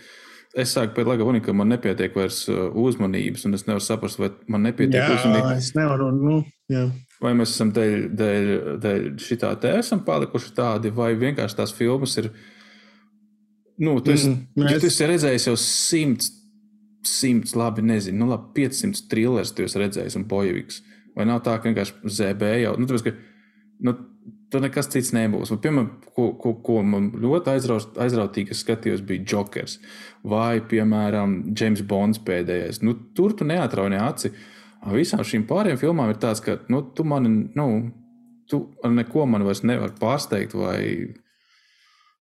es 0.55 0.73
sāku 0.75 0.93
pēc 0.97 1.07
laika 1.09 1.23
pamanīt, 1.25 1.43
ka 1.47 1.53
man 1.57 1.69
nepietiek 1.73 2.13
vairs 2.15 2.43
uh, 2.51 2.69
uzmanības, 2.77 3.45
un 3.47 3.53
es 3.57 3.65
nevaru 3.67 3.83
saprast, 3.83 4.19
vai 4.21 4.29
man 4.47 4.61
nepietiek 4.67 4.99
Jā, 5.01 5.15
uzmanības. 5.17 5.57
es 5.57 5.71
nevaru. 5.75 6.11
Nu, 6.13 6.43
jā. 6.69 6.83
Vai 7.23 7.31
mēs 7.39 7.53
esam 7.55 7.71
dēļ, 7.73 8.07
dēļ, 8.19 8.49
dēļ 8.83 9.07
šitā 9.23 9.53
te 9.63 9.71
esam 9.79 10.03
palikuši 10.05 10.53
tādi, 10.57 10.91
vai 10.93 11.13
vienkārši 11.15 11.55
tās 11.61 11.73
filmas 11.73 12.17
ir. 12.21 12.29
Nu, 13.81 13.95
tu 14.05 14.11
esi, 14.13 14.29
Mm, 14.29 14.47
mēs- 14.63 14.79
tu 14.81 14.87
esi 14.87 15.07
redzējis 15.09 15.47
jau 15.47 15.55
simts, 15.57 16.29
simts, 17.03 17.55
labi, 17.55 17.81
nezinu, 17.81 18.17
nu, 18.19 18.27
labi, 18.29 18.53
500 18.61 19.07
trillerus, 19.09 19.51
tu 19.55 19.63
esi 19.63 19.79
redzējis 19.79 20.15
un 20.15 20.25
bojeviks. 20.25 20.81
Vai 21.15 21.25
nav 21.25 21.41
tā, 21.43 21.57
ka 21.61 21.69
vienkārši 21.69 21.93
ZB 22.05 22.61
jau, 22.63 22.75
nu, 22.77 22.85
tāpēc, 22.85 23.03
ka, 23.03 23.11
nu, 23.81 23.95
tur 24.53 24.61
nekas 24.63 24.89
cits 24.93 25.11
nebūs. 25.15 25.51
Un, 25.53 25.59
piemēram, 25.63 25.89
ko, 26.13 26.27
ko, 26.39 26.53
ko 26.65 26.77
man 26.85 27.09
ļoti 27.23 27.55
aizraut, 27.55 27.97
aizrautīgi 28.05 28.57
skatījos, 28.57 29.01
bija 29.07 29.25
Jokers 29.33 29.79
vai, 30.29 30.61
piemēram, 30.69 31.39
James 31.57 31.81
Bonds 31.89 32.21
pēdējais. 32.23 32.83
Nu, 32.85 32.95
tur 33.17 33.33
tu 33.37 33.47
neatrauj 33.49 33.89
ne 33.93 34.01
aci. 34.03 34.33
Visām 34.93 35.23
šīm 35.25 35.47
pārējām 35.49 35.79
filmām 35.81 36.11
ir 36.11 36.19
tāds, 36.21 36.43
ka 36.43 36.59
nu, 36.71 36.83
tu 36.95 37.05
man, 37.07 37.27
nu, 37.57 37.67
tu 38.51 38.65
ar 38.83 38.93
neko 38.93 39.25
man 39.31 39.45
vairs 39.47 39.63
nevari 39.65 39.95
pārsteigt 39.99 40.55
vai, 40.59 40.83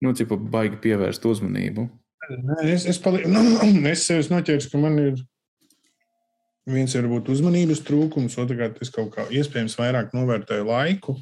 nu, 0.03 0.13
cipa, 0.17 0.37
baigi 0.37 0.79
pievērst 0.83 1.25
uzmanību. 1.27 1.87
Nē, 2.31 2.61
Es, 2.69 2.85
es, 2.85 2.99
pali... 3.01 3.23
es 3.91 4.05
sev 4.05 4.21
noķēru, 4.29 4.69
ka 4.71 4.79
man 4.79 4.99
ir 5.01 5.21
viens 6.69 6.93
ir 6.95 7.07
uzmanības 7.09 7.81
trūkums, 7.87 8.37
otrkārt, 8.41 8.77
es 8.83 8.91
kaut 8.93 9.11
kā 9.15 9.25
iespējams 9.33 9.77
vairāk 9.79 10.13
novērtēju 10.15 10.67
laiku. 10.67 11.17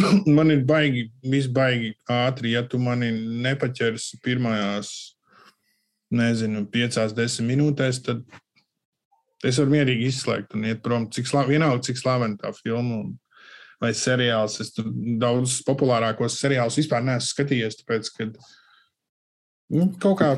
man 0.36 0.52
ir 0.52 0.64
baigi, 0.66 1.08
viss 1.22 1.50
baigi 1.52 1.94
ātri, 2.10 2.54
ja 2.56 2.62
tu 2.66 2.80
mani 2.82 3.10
nepaķersi 3.44 4.20
pirmajās, 4.24 4.92
nezinu, 6.10 6.64
piecās, 6.70 7.14
desmit 7.14 7.52
minūtēs, 7.52 8.02
tad 8.06 8.24
es 9.46 9.58
varu 9.60 9.74
mierīgi 9.76 10.10
izslēgt 10.10 10.56
un 10.56 10.66
iet 10.68 10.82
prom. 10.84 11.08
Cik 11.12 11.28
slā, 11.30 11.46
vienalga, 11.48 11.84
cik 11.86 12.00
slavena 12.00 12.38
tā 12.40 12.52
filma 12.56 13.04
vai 13.80 13.92
seriāls. 13.96 14.58
Es 14.62 14.74
tur 14.76 14.90
daudz 15.20 15.60
populārākos 15.66 16.38
seriālus 16.40 16.78
vispār 16.82 17.04
neesmu 17.06 17.30
skatījies, 17.30 17.78
tāpēc, 17.80 18.10
ka 18.16 18.28
Nu, 19.70 19.84
kaut 20.02 20.16
kā. 20.18 20.28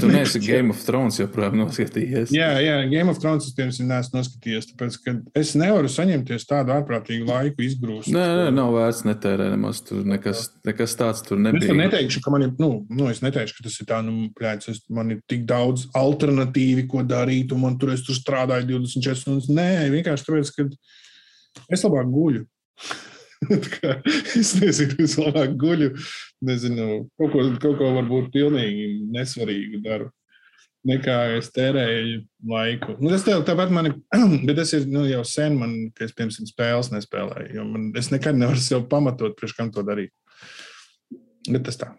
Tu 0.00 0.08
neesi 0.08 0.40
Game 0.40 0.72
of 0.72 0.80
Thrones 0.86 1.18
joprojām 1.20 1.58
noskatījies. 1.60 2.30
Jā, 2.32 2.48
jā, 2.64 2.78
Game 2.88 3.12
of 3.12 3.18
Thrones 3.20 3.44
es 3.44 3.52
piemēram 3.54 3.90
neesmu 3.90 4.16
noskatījies, 4.16 4.70
tāpēc, 4.70 4.96
ka 5.04 5.14
es 5.36 5.52
nevaru 5.60 5.90
saņemties 5.92 6.48
tādu 6.48 6.72
ārprātīgu 6.72 7.28
laiku 7.28 7.66
izgrūst. 7.66 8.08
Nē, 8.14 8.24
nē, 8.40 8.48
nav 8.56 8.72
vērts 8.72 9.04
netērēt 9.04 9.52
nemaz. 9.52 9.82
Tur 9.84 10.00
nekas, 10.08 10.46
nekas 10.64 10.96
tāds 10.96 11.20
tur 11.28 11.36
Es 11.36 11.44
nebija. 11.44 11.68
tam 11.70 11.82
neteikšu, 11.84 12.24
ka 12.24 12.32
man 12.32 12.48
ir, 12.48 12.56
nu, 12.62 12.72
nu 12.88 13.12
es 13.12 13.20
neteikšu, 13.24 13.58
ka 13.60 13.68
tas 13.68 13.78
ir 13.84 13.90
tā, 13.92 14.00
nu, 14.06 14.30
pļāts, 14.40 14.72
es, 14.72 14.82
man 14.88 15.12
ir 15.12 15.20
tik 15.30 15.44
daudz 15.50 15.90
alternatīvi, 16.00 16.88
ko 16.88 17.04
darīt, 17.04 17.52
un 17.52 17.66
man 17.68 17.76
tur 17.78 17.92
es 17.92 18.02
tur 18.08 18.16
strādāju 18.16 18.80
24 18.80 19.22
stundas. 19.26 19.52
Nē, 19.52 19.90
vienkārši 19.92 20.30
tāpēc, 20.30 20.54
ka 20.56 20.70
es 21.68 21.84
labāk 21.84 22.08
guļu. 22.16 22.46
Es 24.40 24.54
nezinu, 24.56 25.04
es 25.04 25.18
labāk 25.20 25.52
guļu. 25.60 25.90
Nezinu, 26.44 27.06
kaut 27.18 27.32
ko, 27.32 27.46
kaut 27.62 27.80
ko 27.80 27.94
varbūt 27.98 28.30
pilnīgi 28.34 28.88
nesvarīgu 29.14 29.80
daru. 29.84 30.10
Nekā 30.84 31.16
es 31.38 31.48
tērēju 31.54 32.18
laiku. 32.50 32.98
Nu, 33.00 33.08
tas 33.08 33.24
tev 33.24 33.40
tāpat 33.48 33.70
man 33.72 33.88
ir, 33.88 33.94
bet 34.46 34.58
tas 34.60 34.74
ir 34.76 34.84
nu, 34.90 35.06
jau 35.08 35.22
sen, 35.28 35.56
man, 35.60 35.76
ka 35.96 36.04
es 36.04 36.12
pirms 36.16 36.42
spēles 36.50 36.92
nespēlēju. 36.92 37.64
Man, 37.70 37.88
es 37.96 38.12
nekad 38.12 38.36
nevaru 38.36 38.60
sev 38.60 38.84
pamatot, 38.90 39.36
priekš 39.38 39.56
kam 39.56 39.72
to 39.72 39.86
darīt. 39.86 40.12
Bet 41.48 41.64
tas 41.64 41.80
tā. 41.80 41.94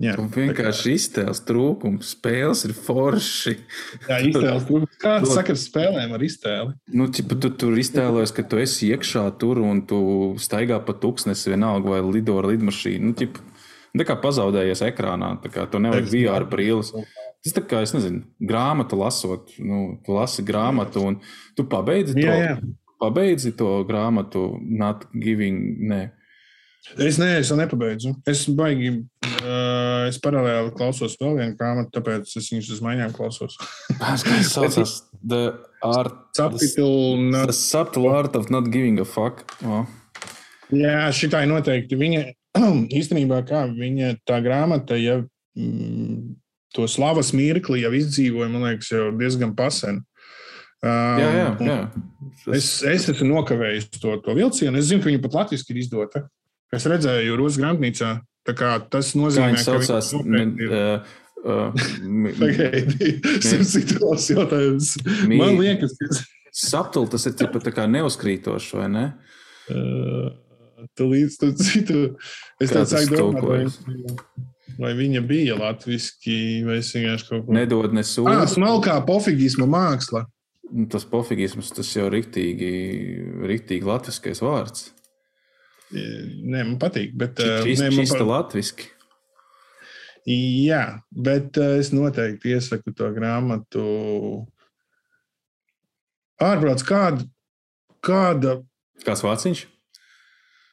Jā, 0.00 0.14
Un 0.16 0.30
vienkārši 0.32 0.94
iztēles 0.96 1.42
trūkums. 1.44 2.14
Spēles 2.14 2.62
ir 2.64 2.72
forši. 2.72 3.52
Jā, 4.06 4.20
iztēles 4.30 4.64
trūkums. 4.64 4.96
Kāds 5.02 5.34
sakars 5.36 5.66
spēlēm 5.68 6.14
ar 6.16 6.24
iztēli? 6.24 6.72
Nu, 6.96 7.10
ķipa, 7.12 7.36
tu 7.42 7.50
tur 7.60 7.76
iztēlojies, 7.76 8.32
ka 8.32 8.44
tu 8.48 8.62
esi 8.62 8.88
iekšā 8.94 9.26
tur 9.40 9.60
un 9.60 9.82
tu 9.88 10.00
staigā 10.40 10.80
pa 10.86 10.94
tūkstnesi 10.96 11.52
vienalga 11.52 11.92
vai 11.92 12.00
lido 12.06 12.38
ar 12.40 12.48
lidmašīnu. 12.48 13.10
Nu, 13.10 13.16
ķipa, 13.18 13.44
tā 13.96 14.06
kā 14.06 14.16
pazaudējies 14.20 14.84
ekrānā, 14.90 15.34
tā 15.42 15.50
kā 15.52 15.66
tu 15.70 15.80
nevajag 15.82 16.10
VR 16.12 16.46
brīlis. 16.50 16.92
Tas 17.40 17.56
tā 17.56 17.62
kā, 17.64 17.80
es 17.86 17.94
nezinu, 17.96 18.22
grāmatu 18.44 18.98
lasot, 19.00 19.54
nu, 19.64 19.96
tu 20.04 20.12
lasi 20.12 20.44
grāmatu 20.44 21.06
un 21.08 21.20
tu 21.56 21.64
pabeidzi 21.64 22.18
to, 22.18 22.26
Jā, 22.26 22.36
jā. 22.36 22.56
pabeidzi 23.00 23.54
to 23.56 23.78
grāmatu, 23.88 24.50
not 24.60 25.06
giving, 25.14 25.78
nē. 25.88 26.02
Es 27.00 27.18
nē, 27.20 27.34
es 27.40 27.50
vēl 27.52 27.62
nepabeidzu. 27.62 28.12
Es 28.28 28.46
baigi, 28.56 28.92
uh, 29.24 30.08
es 30.08 30.16
paralēli 30.20 30.72
klausos 30.76 31.16
vēl 31.20 31.38
vienu 31.38 31.56
grāmatu, 31.58 31.92
tāpēc 31.96 32.28
es 32.40 32.50
viņus 32.52 32.70
uz 32.76 32.82
maiņām 32.84 33.14
klausos. 33.16 33.56
Tas 34.00 34.24
saucās 34.54 34.98
The 35.20 35.42
Art. 35.84 36.16
Subtitle 36.36 37.46
The 37.46 37.56
Subtle 37.56 38.12
Art 38.12 38.36
of 38.36 38.52
Not 38.52 38.68
Giving 38.72 39.00
a 39.00 39.08
Fuck. 39.08 39.44
Oh. 39.64 39.84
Jā, 40.72 41.08
šitā 41.14 41.44
ir 41.44 41.50
noteikti. 41.50 41.98
Viņa 41.98 42.24
īstenībā, 43.00 43.42
kā 43.48 43.64
viņa 43.70 44.14
tā 44.28 44.40
grāmata, 44.44 44.98
ja 45.00 45.20
mm, 45.58 46.36
to 46.76 46.86
slavas 46.90 47.32
mirkli 47.36 47.82
jau 47.84 47.92
izdzīvoja, 47.96 48.50
man 48.52 48.68
liekas, 48.68 48.92
jau 48.94 49.10
diezgan 49.18 49.54
pasen. 49.58 50.02
Um, 50.80 51.18
Jā, 51.20 51.30
jā, 51.36 51.48
jā. 51.66 51.78
Es, 52.56 52.68
es 52.88 53.08
esmu 53.12 53.26
nokavējis 53.34 53.90
to, 54.00 54.14
to 54.24 54.32
vilcienu. 54.38 54.78
Es 54.80 54.88
zinu, 54.88 55.02
ka 55.02 55.10
viņa 55.10 55.20
pat 55.26 55.34
latviešu 55.42 55.74
ir 55.74 55.80
izdota. 55.82 56.22
Es 56.72 56.86
redzēju, 56.88 57.34
Rūsas 57.36 57.60
grāmatnīcā. 57.60 58.12
Tas 58.90 59.10
nozīmē, 59.18 59.60
saucās? 59.60 60.08
ka 60.16 60.22
uh, 60.24 61.10
uh, 61.44 61.88
mi- 62.00 62.32
Pagaidi, 62.40 63.10
subsidiāls 63.50 64.30
jautājums. 64.32 64.94
Man 65.28 65.58
liekas, 65.60 65.98
ka 66.00 66.22
Subtil 66.50 67.04
tas 67.12 67.28
ir 67.28 67.36
tipa 67.38 67.60
tā 67.62 67.70
kā 67.70 67.84
neuzkrītošs, 67.86 68.72
vai 68.74 68.88
ne? 68.90 69.04
uh, 69.70 70.32
tu 70.96 71.06
līdz 71.10 71.38
tu 71.40 71.50
citu. 71.58 72.00
Es 72.60 72.70
tā 72.72 72.82
tas 72.84 72.92
sāku 72.94 73.16
domāt, 73.18 73.80
vai, 73.86 74.14
vai 74.78 74.92
viņa 74.98 75.22
bija 75.26 75.56
latviski, 75.60 76.36
vai 76.66 76.78
es 76.82 76.92
vienkārši 76.96 77.28
kaut 77.28 77.46
ko. 77.48 77.56
Nedod 77.56 77.92
ne 77.96 78.04
Ah, 78.30 78.44
smalkā 78.48 78.98
pofigisma 79.08 79.66
māksla. 79.70 80.24
Nu, 80.70 80.86
Tas 80.86 81.02
pofigisms, 81.04 81.72
tas 81.74 81.88
jau 81.96 82.06
riktīgi, 82.12 82.70
riktīgi 83.50 83.82
latviskais 83.88 84.38
vārds. 84.44 84.90
Nē, 85.90 86.60
man 86.62 86.76
patīk, 86.78 87.16
bet. 87.18 87.40
man 87.42 87.90
čista 87.96 88.20
pa- 88.22 88.28
latviski. 88.36 88.86
Jā, 90.30 91.00
bet 91.10 91.56
uh, 91.58 91.78
es 91.80 91.90
noteikti 91.96 92.52
iesaku 92.52 92.92
to 92.94 93.08
grāmatu. 93.16 93.82
Ārprāts, 96.40 96.84
kāda, 96.86 97.24
kāda 98.04 98.60
Kāds 99.00 99.22
vārciņš? 99.24 99.62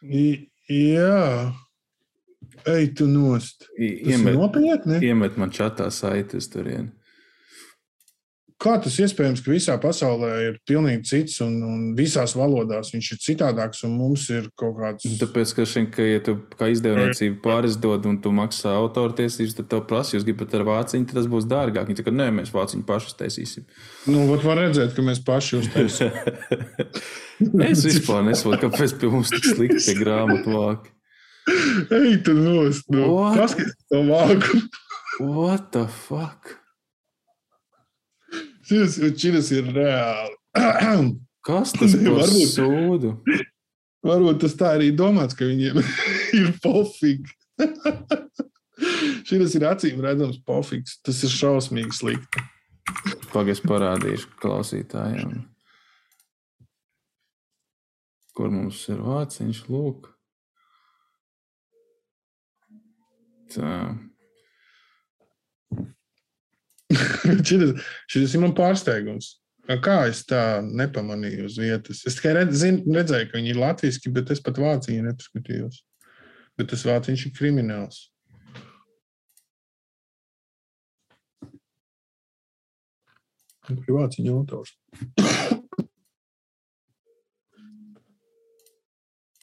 I- 0.04 0.50
Jā, 0.70 1.54
ej, 2.68 2.90
tu 2.96 3.06
nost. 3.08 3.70
Ir 3.80 4.18
nopietni. 4.36 5.00
Iemet 5.00 5.38
man 5.38 5.50
čatā 5.50 5.88
saites 5.96 6.50
turien. 6.52 6.92
Kā 8.58 8.74
tas 8.82 8.96
iespējams, 8.98 9.44
ka 9.46 9.52
visā 9.54 9.74
pasaulē 9.78 10.30
ir 10.48 10.56
pilnīgi 10.66 11.04
cits 11.06 11.44
un, 11.46 11.60
un 11.62 11.82
visās 11.98 12.34
valodās 12.34 12.90
viņš 12.90 13.10
ir 13.14 13.20
citādāks 13.22 13.84
un 13.86 13.94
mums 14.00 14.24
ir 14.34 14.48
kaut 14.58 14.80
kāds. 14.80 15.06
Tāpēc, 15.22 15.54
ka, 15.60 15.66
šeit, 15.70 15.92
ka 15.94 16.08
ja 16.08 16.24
tu 16.26 16.40
kā 16.58 16.72
izdevniecība 16.74 17.38
pārizdod 17.44 18.10
un 18.10 18.18
tu 18.24 18.34
maksā 18.34 18.74
autortiesības, 18.80 19.60
tad 19.60 19.70
tev 19.76 19.86
prasa, 19.92 20.16
jūs 20.18 20.26
gribat 20.26 20.58
ar 20.58 20.66
vāciņu, 20.72 21.06
tad 21.06 21.22
tas 21.22 21.30
būs 21.30 21.46
dārgāk. 21.54 21.86
Viņi 21.86 22.02
saka, 22.02 22.16
nē, 22.18 22.32
mēs 22.40 22.50
vāciņu 22.56 22.86
pašus 22.90 23.20
taisīsim. 23.22 23.70
Nu, 24.10 24.26
vat 24.32 24.50
var 24.50 24.64
redzēt, 24.64 24.98
ka 24.98 25.06
mēs 25.06 25.22
paši 25.30 25.62
uztaisām. 25.62 26.22
es 27.70 27.86
vispār 27.86 28.26
nesaprotu, 28.26 28.66
kāpēc 28.66 28.98
pie 28.98 29.14
mums 29.14 29.38
tik 29.38 29.52
slikti 29.54 29.86
tie 29.86 30.00
grāmatu 30.02 30.58
vāki. 30.58 30.96
Ej, 31.94 32.24
tu 32.26 32.34
nost. 32.34 32.90
Nu, 32.90 33.06
What? 33.14 33.38
kas 33.38 33.60
ir 33.62 33.76
to 33.94 34.08
vāku? 34.10 34.64
What 35.22 35.70
the 35.78 35.86
fuck? 35.86 36.58
Šis, 38.68 38.98
šis 39.22 39.52
ir 39.56 39.70
reāli. 39.76 40.36
Kas 41.48 41.72
tas 41.78 41.94
par 41.96 42.18
varbūt- 42.18 42.52
sūdu? 42.52 43.14
Varbūt 44.08 44.42
tas 44.44 44.56
tā 44.60 44.74
arī 44.78 44.90
domāts, 44.96 45.36
ka 45.38 45.48
viņiem 45.48 45.80
ir 46.40 46.50
pofīgi. 46.64 47.32
Šis 49.28 49.56
ir 49.58 49.66
acīm 49.68 50.04
redzams 50.04 50.38
pofigs. 50.48 50.98
Tas 51.04 51.24
ir 51.26 51.32
šausmīgi 51.34 51.96
slikti. 51.96 52.44
Pagaidzi 53.34 53.64
parādīšu 53.68 54.30
klausītājiem. 54.42 55.40
Kur 58.38 58.54
mums 58.54 58.84
ir 58.94 59.00
vāciņš? 59.04 59.64
Lūk. 59.74 60.12
Tā. 63.56 63.72
Šis, 67.48 68.34
ir 68.34 68.42
man 68.42 68.56
pārsteigums. 68.58 69.36
Kā 69.84 69.98
es 70.08 70.22
tā 70.24 70.62
nepamanīju 70.64 71.50
uz 71.50 71.58
vietas? 71.60 72.06
Es 72.08 72.16
tikai 72.16 72.38
redz, 72.38 72.62
zin, 72.62 72.80
redzēju, 72.88 73.28
ka 73.28 73.40
viņi 73.40 73.52
ir 73.52 73.60
latviešu, 73.60 74.14
bet 74.16 74.32
es 74.32 74.40
pat 74.44 74.62
vāciņu 74.64 75.10
nepaskatījos. 75.10 75.82
Bet 76.58 76.72
tas 76.72 76.86
vāciņš 76.88 77.28
ir 77.28 77.36
krimināls. 77.36 78.06
Kur 83.68 83.76
ir 83.76 83.98
vāciņu 84.00 84.40
autors? 84.40 84.78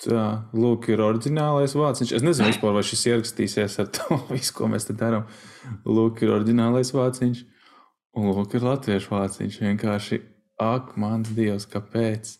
Tā, 0.04 0.24
lūk, 0.52 0.90
ir 0.92 1.00
oriģinālais 1.00 1.72
vāciņš. 1.78 2.12
Es 2.18 2.24
nezinu, 2.24 2.50
vispār, 2.52 2.74
vai 2.76 2.84
šis 2.84 3.06
ierakstīsies 3.08 3.78
ar 3.80 3.90
to 3.94 4.18
visu, 4.34 4.52
ko 4.58 4.68
mēs 4.68 4.88
te 4.88 4.96
darām. 4.98 5.26
Lūk, 5.88 6.24
ir 6.24 6.34
oriģinālais 6.34 6.92
vāciņš. 6.94 7.44
Un 8.14 8.30
lūk, 8.30 8.54
ir 8.54 8.66
latviešu 8.66 9.14
vāciņš. 9.14 9.60
Vienkārši, 9.64 10.20
ak, 10.60 10.92
mans 11.00 11.30
dievs, 11.34 11.66
kāpēc? 11.70 12.36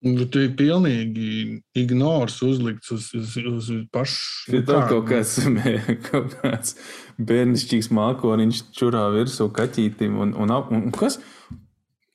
Nu, 0.00 0.24
tu 0.32 0.40
ir 0.46 0.54
pilnīgi 0.56 1.60
ignors 1.76 2.38
uzlikts 2.40 2.88
uz, 2.94 3.10
uz, 3.18 3.34
uz 3.36 3.66
pašu. 3.92 4.54
Ir 4.56 4.64
tā 4.64 4.78
kaut 4.88 5.04
kāds, 5.10 5.34
kaut 6.08 6.38
kāds 6.40 6.78
bērnišķīgs 7.20 7.90
mākoniņš 7.98 8.62
čurā 8.78 9.04
virsū 9.12 9.50
kaķītim. 9.52 10.16
Un, 10.24 10.32
un, 10.40 10.54
un, 10.56 10.86
un 10.86 10.96
kas? 10.96 11.20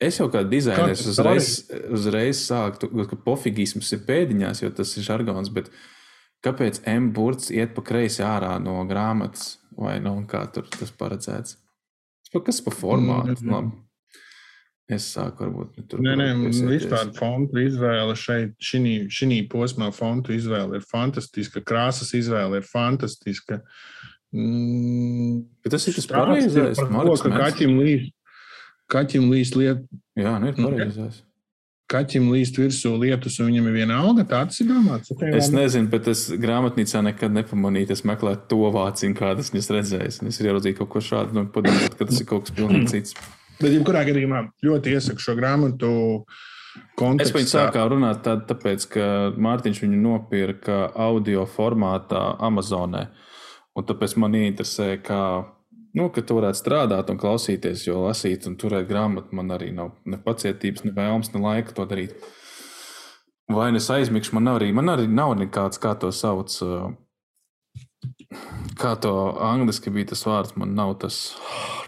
Es 0.02 0.18
jau 0.20 0.26
kā 0.28 0.42
dizainers 0.44 1.00
Kā 1.00 1.06
tas 1.06 1.12
uzreiz, 1.14 1.50
uzreiz 1.96 2.40
sāktu, 2.44 2.90
ka 3.08 3.16
pofigisms 3.16 3.94
ir 3.96 4.02
pēdiņās, 4.08 4.60
jo 4.64 4.72
tas 4.76 4.92
ir 4.98 5.06
žargons. 5.06 5.48
Bet 5.52 5.70
kāpēc 6.44 6.82
M 6.92 7.12
burts 7.16 7.48
iet 7.54 7.72
pa 7.76 7.84
kreisi 7.86 8.24
ārā 8.26 8.56
no 8.60 8.82
grāmatas? 8.88 9.56
Vai 9.76 9.98
nu 10.00 10.18
kā 10.28 10.44
tur 10.52 10.68
tas 10.72 10.92
paredzēts? 10.92 11.56
Kas 12.32 12.60
pa 12.64 12.72
formātu? 12.74 13.40
Mm. 13.40 13.52
Labi. 13.52 13.74
Es 14.86 15.08
sāku 15.16 15.42
varbūt 15.42 15.78
ne 15.80 15.84
tur. 15.90 16.02
Nē, 16.04 16.12
nē, 16.20 16.26
vispār 16.70 17.08
fontu 17.16 17.58
izvēle 17.58 18.14
šeit, 18.18 18.52
šī 18.62 19.40
posmā, 19.50 19.88
fontu 19.94 20.36
izvēle 20.36 20.78
ir 20.78 20.84
fantastiska, 20.86 21.64
krāsas 21.66 22.12
izvēle 22.14 22.60
ir 22.60 22.68
fantastiska. 22.68 23.58
Mm, 24.36 25.40
Bet 25.64 25.74
tas 25.74 25.88
ir 25.90 25.96
tas 25.98 26.06
pareizais, 26.10 26.78
par 26.78 27.08
to, 27.08 27.16
ka 27.24 27.32
kaķim 27.34 27.74
līst, 27.80 28.12
kaķim 28.92 29.30
līst 29.32 29.56
lieta. 29.58 29.82
Jā, 30.16 30.36
nu 30.40 30.48
ir 30.50 30.58
Nu, 30.58 30.70
pareizais. 30.70 31.22
kaķim 31.92 32.30
līst 32.32 32.56
virsū 32.58 32.96
lietus, 32.98 33.38
un 33.40 33.50
viņam 33.50 33.68
ir 33.70 33.74
viena 33.80 34.00
alga. 34.02 34.24
Tā 34.24 34.40
tas 34.48 34.60
ir 34.60 34.66
domāts. 34.72 35.12
Es 35.22 35.50
nezinu, 35.54 35.88
bet 35.90 36.08
es 36.08 36.28
grāmatnīcā 36.30 37.02
nekad 37.04 37.30
nepamanīju. 37.36 37.90
Es 37.94 38.02
meklēju 38.02 38.48
to 38.50 38.58
vāciņu, 38.74 39.14
kādas 39.18 39.52
viņas 39.54 39.70
redzēju. 39.76 40.26
Es 40.28 40.40
ieraudzīju 40.42 40.78
kaut 40.80 40.90
ko 40.96 41.00
šādu, 41.00 41.34
nu, 41.34 41.46
padomāt, 41.46 41.94
ka 41.98 42.04
tas 42.08 42.20
ir 42.20 42.26
kaut 42.26 42.48
kas 42.48 42.56
pilnīgi 42.56 42.90
cits. 42.90 43.14
Bet, 43.60 43.70
jebkurā 43.72 44.02
gadījumā, 44.04 44.48
ļoti 44.66 44.96
iesaku 44.96 45.22
šo 45.22 45.36
grāmatu. 45.38 46.24
Kontekstā. 46.98 47.30
Es 47.30 47.32
viņu 47.32 47.48
sāku 47.48 47.84
runāt 47.88 48.18
tā, 48.26 48.34
tāpēc, 48.50 48.84
ka 48.92 49.04
Mārtiņš 49.40 49.78
viņu 49.80 50.00
nopirka 50.02 50.90
audio 50.92 51.46
formātā 51.48 52.34
Amazonē. 52.44 53.06
Un 53.76 53.84
tāpēc 53.88 54.16
man 54.20 54.34
interesē, 54.36 54.96
kā 55.00 55.20
nu, 55.96 56.08
ka 56.12 56.22
tu 56.22 56.36
varētu 56.38 56.60
strādāt 56.60 57.10
un 57.12 57.20
klausīties, 57.20 57.86
jo 57.88 58.04
lasīt 58.04 58.46
un 58.48 58.58
turēt 58.60 58.88
grāmatu 58.90 59.36
man 59.36 59.54
arī 59.56 59.72
nav 59.74 59.94
ne 60.04 60.18
pacietības, 60.22 60.84
ne 60.86 60.92
vēlmes, 60.96 61.32
ne 61.34 61.42
laika 61.42 61.74
to 61.76 61.86
darīt. 61.88 62.16
Vai 63.52 63.70
es 63.78 63.88
aizmigšu, 63.94 64.34
man 64.36 64.50
arī, 64.56 64.72
man 64.74 64.90
arī 64.90 65.06
nav 65.06 65.36
nekāds, 65.38 65.78
kā 65.82 65.94
to 65.98 66.10
sauc. 66.14 66.52
Kā 68.76 68.92
to 69.00 69.12
angļuiski 69.46 69.92
bija 69.94 70.10
tas 70.12 70.24
vārds, 70.26 70.56
man 70.58 70.74
nav 70.76 70.96
tas 71.02 71.20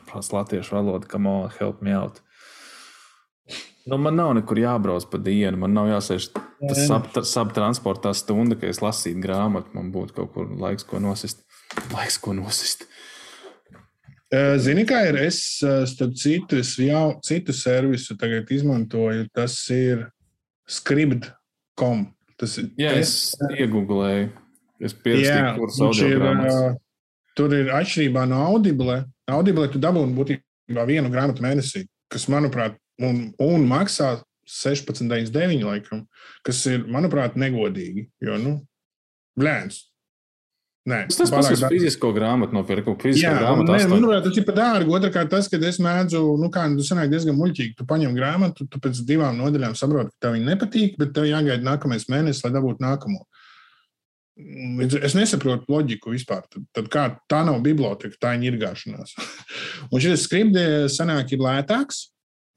prāts 0.08 0.30
latviešu 0.32 0.78
valoda, 0.78 1.08
come 1.10 1.28
on, 1.28 1.52
help 1.58 1.82
me 1.82 1.94
out. 1.94 2.22
Nu, 3.88 3.96
man 3.96 4.16
nav 4.16 4.34
nekur 4.36 4.60
jābrauc 4.60 5.06
pa 5.10 5.18
dienu, 5.22 5.56
man 5.62 5.72
nav 5.72 5.88
jāsēž 5.88 6.30
sabtransportā 7.24 8.12
sab 8.12 8.20
stunda, 8.20 8.58
ka 8.58 8.68
es 8.68 8.82
lasītu 8.84 9.22
grāmatu, 9.24 9.72
man 9.76 9.92
būtu 9.94 10.16
kaut 10.18 10.34
kur 10.34 10.50
laiks, 10.60 10.84
ko 10.88 11.00
nosist. 11.00 11.44
Laiks, 11.94 12.18
ko 12.20 12.34
nosist. 12.36 12.84
Zini, 14.60 14.84
kā 14.84 15.06
ir? 15.08 15.16
Es, 15.24 15.38
starp 15.88 16.16
citu, 16.20 16.58
es 16.60 16.74
jau 16.76 17.14
citu 17.24 17.54
servisu 17.56 18.16
tagad 18.20 18.50
izmantoju. 18.52 19.24
Tas 19.32 19.56
ir 19.72 20.04
script.com. 20.68 22.04
Tas 22.38 22.58
ir. 22.60 22.68
Jā, 22.78 22.92
es, 23.00 23.32
iegūlēju. 23.56 24.28
Es 24.78 24.94
pierakstīju, 24.94 25.54
kuras 25.56 25.80
audio 25.82 26.10
grāmatas. 26.20 26.76
Tur 27.38 27.54
ir 27.54 27.70
atšķirībā 27.74 28.24
no 28.30 28.44
Audible. 28.50 29.00
Audible 29.30 29.66
tu 29.72 29.80
dabūni 29.82 30.14
būtībā 30.16 30.84
vienu 30.86 31.10
grāmatu 31.12 31.42
mēnesī, 31.44 31.84
kas, 32.10 32.26
manuprāt, 32.30 32.78
un, 33.02 33.28
un 33.42 33.66
maksā 33.68 34.16
16,99 34.48 35.66
laikam, 35.66 36.04
kas 36.46 36.62
ir, 36.70 36.86
manuprāt, 36.90 37.36
negodīgi. 37.38 38.08
Jo, 38.24 38.38
nu, 38.42 38.54
blēns, 39.38 39.87
Nē, 40.88 40.98
tas 41.12 41.32
pats 41.32 41.50
ir 41.52 41.60
fizisko 41.68 42.10
grāmatu 42.16 42.56
nopirkt. 42.56 42.88
Fizisko 43.02 43.26
jā, 43.26 43.32
grāmatu 43.42 43.74
nē, 43.74 43.80
manuprāt, 43.90 44.24
tas 44.24 44.38
ir 44.40 44.44
par 44.46 44.56
dārgu. 44.56 44.94
Otrakārt, 44.96 45.30
tas, 45.32 45.48
ka 45.50 45.60
es 45.68 45.80
mēdzu, 45.84 46.22
nu, 46.40 46.48
kā 46.54 46.64
nu, 46.72 46.84
sanāk 46.86 47.10
diezgan 47.12 47.36
muļķīgi. 47.36 47.74
Tu 47.76 47.86
paņem 47.88 48.14
grāmatu, 48.16 48.64
tu 48.70 48.80
pēc 48.82 49.02
divām 49.08 49.36
nodaļām 49.40 49.76
saproti, 49.78 50.14
ka 50.14 50.26
tev 50.26 50.36
viņa 50.38 50.48
nepatīk, 50.48 50.96
bet 51.00 51.12
tev 51.16 51.28
jāgaida 51.28 51.66
nākamais 51.66 52.08
mēnesis, 52.08 52.40
lai 52.46 52.54
dabūtu 52.56 52.84
nākamo. 52.84 53.20
Es 55.04 55.16
nesaprotu 55.18 55.68
loģiku 55.74 56.14
vispār. 56.14 56.46
Tad, 56.48 56.64
tad 56.78 56.90
kā 56.94 57.04
tā 57.28 57.42
nav 57.44 57.60
biblioteka, 57.64 58.16
tā 58.22 58.36
ir 58.38 58.54
irgāšanās. 58.54 59.16
un 59.92 60.04
šis 60.04 60.24
skripts 60.24 60.96
sanāk 60.96 61.36
ir 61.36 61.44
lētāks, 61.44 62.06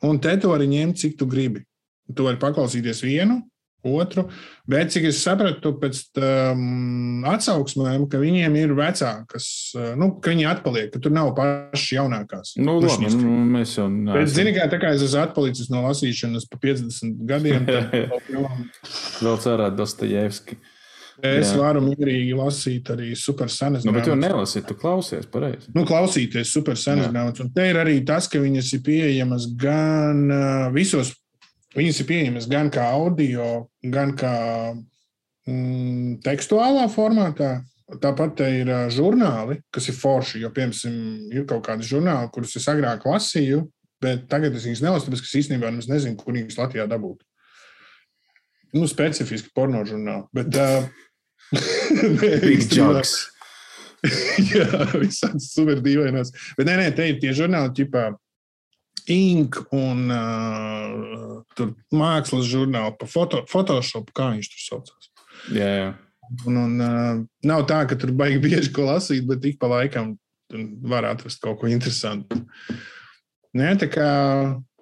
un 0.08 0.22
te 0.24 0.38
tu 0.40 0.54
vari 0.54 0.70
ņemt, 0.72 1.02
cik 1.04 1.20
tu 1.20 1.28
gribi. 1.28 1.66
Tu 2.12 2.24
vari 2.24 2.40
paklausīties 2.40 3.04
vienu, 3.04 3.42
otru. 3.88 4.28
Bet, 4.70 4.92
cik 4.94 5.08
es 5.10 5.22
sapratu 5.24 5.74
pēc 5.82 6.02
um, 6.22 7.24
atsauksmēm, 7.32 8.08
ka 8.12 8.22
viņiem 8.22 8.58
ir 8.62 8.76
vecākas, 8.78 9.48
uh, 9.78 9.92
nu, 10.00 10.14
ka 10.22 10.34
viņi 10.34 10.48
atpaliek, 10.52 10.92
ka 10.94 11.02
tur 11.04 11.16
nav 11.16 11.34
pašas 11.38 11.88
jaunākās. 11.98 12.56
Nu, 12.62 12.80
labi, 12.84 13.12
nu, 13.18 13.38
mēs 13.56 13.78
jau 13.80 13.88
neesam. 13.92 14.20
Bet, 14.20 14.34
zini, 14.34 14.56
kā, 14.58 14.68
kā 14.82 14.94
es 14.96 15.06
esmu 15.08 15.24
atpalicis 15.26 15.72
no 15.74 15.86
lasīšanas 15.88 16.48
pa 16.52 16.62
50 16.62 17.26
gadiem, 17.30 17.66
tad 17.70 17.96
vēl 19.26 19.42
cerētu 19.42 19.82
Dostojevski. 19.82 20.62
Es 21.22 21.52
Jā. 21.52 21.58
varu 21.60 21.84
mierīgi 21.86 22.34
lasīt 22.34 22.88
arī 22.90 23.12
super 23.20 23.52
senas 23.52 23.84
nu, 23.86 23.92
grāmatas. 23.92 24.08
Bet 24.10 24.10
tu 24.10 24.22
nelasi, 24.24 24.62
tu 24.66 24.78
klausies 24.80 25.28
pareizi. 25.30 25.70
Nu, 25.76 25.84
klausīties 25.86 26.50
super 26.50 26.80
senas 26.80 27.12
grāmatas. 27.12 27.44
Un 27.46 27.52
te 27.54 27.68
ir 27.70 27.78
arī 27.78 28.00
tas, 28.08 28.26
ka 28.32 28.42
viņas 28.42 28.72
ir 28.78 28.82
pieejamas 28.88 29.46
gan 29.60 30.24
visos 30.74 31.14
Viņas 31.78 32.02
ir 32.04 32.08
pieejamas 32.10 32.48
gan 32.52 32.70
kā 32.74 32.86
audio, 32.98 33.68
gan 33.94 34.16
kā 34.20 34.36
mm, 35.48 36.18
tekstuālā 36.26 36.88
formātā. 36.92 37.62
Tāpat 38.02 38.40
ir 38.48 38.70
žurnāli, 38.92 39.58
kas 39.72 39.90
ir 39.92 39.98
forši. 39.98 40.42
Jo, 40.46 40.52
piemēram, 40.56 40.98
ir 41.32 41.48
kaut 41.48 41.66
kādi 41.66 41.88
žurnāli, 41.88 42.30
kurus 42.32 42.56
es 42.60 42.68
agrāk 42.72 43.04
lasīju, 43.08 43.66
bet 44.04 44.30
tagad 44.32 44.56
es 44.56 44.68
viņus 44.68 44.84
nelasu, 44.86 45.10
tāpēc, 45.10 45.26
es 45.28 45.40
īstenībā 45.44 45.74
nezinu, 45.76 46.16
kur 46.20 46.36
viņus 46.38 46.60
Latvijā 46.60 46.88
dabūt. 46.92 47.24
Nu, 48.72 48.88
specifiski 48.88 49.52
porno 49.56 49.84
žurnāli. 49.88 50.24
Bet, 50.36 50.56
uh, 50.56 50.88
Big 52.44 52.68
joks. 52.72 53.28
Jā, 54.52 54.88
visādi 54.96 55.44
super 55.44 55.82
dīvainās. 55.84 56.32
Bet 56.58 56.68
nē, 56.70 56.78
nē, 56.80 56.88
te 56.96 57.10
ir 57.12 57.20
tie 57.22 57.36
žurnāli, 57.38 57.74
ķipā, 57.78 58.08
Ink 59.10 59.58
un 59.74 60.12
uh, 60.14 61.68
mākslas 61.96 62.48
žurnāli 62.50 62.96
par 63.00 63.10
foto, 63.10 63.44
Photoshop, 63.50 64.12
kā 64.16 64.32
viņš 64.36 64.50
tur 64.52 64.66
saucās. 64.68 65.12
Jā, 65.56 65.70
jā. 65.80 65.92
Un, 66.48 66.58
un, 66.58 66.76
uh, 66.80 67.22
nav 67.48 67.66
tā, 67.68 67.82
ka 67.90 67.98
tur 68.00 68.14
baigi 68.16 68.40
bieži 68.44 68.72
ko 68.76 68.88
lasīt, 68.88 69.26
bet 69.28 69.46
ik 69.50 69.60
pa 69.60 69.72
laikam 69.72 70.14
var 70.88 71.08
atrast 71.10 71.42
kaut 71.44 71.60
ko 71.62 71.70
interesantu. 71.72 72.40
Nē, 73.58 73.74
tā 73.80 73.88
kā 73.92 74.10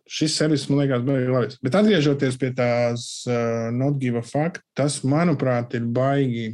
šis 0.09 0.35
servis 0.37 0.65
man 0.69 0.83
liekas, 0.83 1.05
baigi 1.05 1.31
labs. 1.33 1.59
Bet 1.65 1.77
atgriežoties 1.79 2.37
pie 2.41 2.51
tās 2.57 3.05
uh, 3.29 3.69
not 3.73 3.99
give 4.01 4.19
a 4.19 4.25
fuck, 4.25 4.61
tas, 4.77 4.99
manuprāt, 5.05 5.75
ir 5.77 5.85
baigi. 5.85 6.51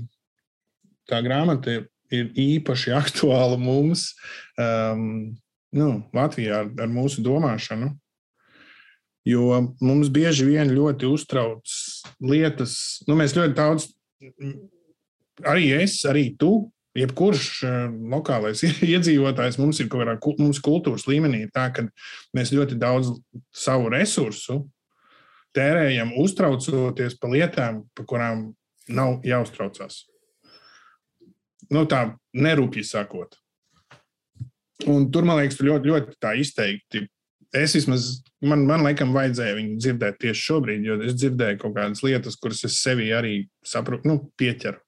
Tā 1.10 1.22
grāmata 1.26 1.80
ir, 1.80 1.88
ir 2.14 2.32
īpaši 2.46 2.96
aktuāla 3.02 3.60
mums. 3.62 4.12
Um, 4.60 5.36
nu, 5.76 5.90
Latvijā 6.16 6.64
ar, 6.64 6.72
ar 6.86 6.92
mūsu 6.92 7.24
domāšanu. 7.26 7.92
Jo 9.26 9.58
mums 9.82 10.12
bieži 10.14 10.46
vien 10.46 10.70
ļoti 10.70 11.08
uztrauc 11.10 11.72
lietas, 12.22 13.02
nu, 13.10 13.18
mēs 13.18 13.34
ļoti 13.34 13.56
daudz, 13.58 13.88
arī 15.42 15.72
es, 15.80 15.98
arī 16.06 16.28
tu, 16.38 16.68
jebkurš 16.96 17.48
eh, 17.66 17.78
lokālais 18.14 18.64
iedzīvotājs, 18.94 19.60
mums 19.62 19.82
ir 19.82 19.90
kaut 19.92 20.06
kādā 20.06 20.18
mums 20.40 20.62
kultūras 20.64 21.08
līmenī 21.10 21.46
tā, 21.54 21.68
ka 21.76 21.88
mēs 22.38 22.54
ļoti 22.56 22.78
daudz 22.80 23.12
savu 23.56 23.92
resursu 23.94 24.62
tērējam, 25.56 26.14
uztraucoties 26.20 27.18
par 27.20 27.32
lietām, 27.32 27.84
par 27.96 28.08
kurām 28.10 28.46
nav 28.92 29.24
jāuztraucās. 29.26 30.04
Nu, 31.74 31.86
tā 31.90 32.02
nerūpīgi 32.38 32.86
sakot. 32.86 33.40
Un 34.92 35.08
tur, 35.12 35.24
man 35.28 35.40
liekas, 35.40 35.62
ļoti, 35.64 35.92
ļoti 35.92 36.18
tā 36.22 36.34
izteikti. 36.40 37.06
Es 37.56 37.76
vismaz, 37.78 38.10
man, 38.44 38.66
man 38.68 38.84
laikam, 38.84 39.14
vajadzēja 39.16 39.56
viņu 39.56 39.78
dzirdēt 39.80 40.18
tieši 40.20 40.48
šobrīd, 40.50 40.84
jo 40.84 40.98
es 41.06 41.16
dzirdēju 41.16 41.62
kaut 41.62 41.78
kādas 41.78 42.04
lietas, 42.04 42.36
kuras 42.42 42.66
es 42.68 42.82
sevi 42.84 43.08
arī 43.16 43.38
saprotu, 43.64 44.10
nu, 44.12 44.18
pieķeru. 44.36 44.82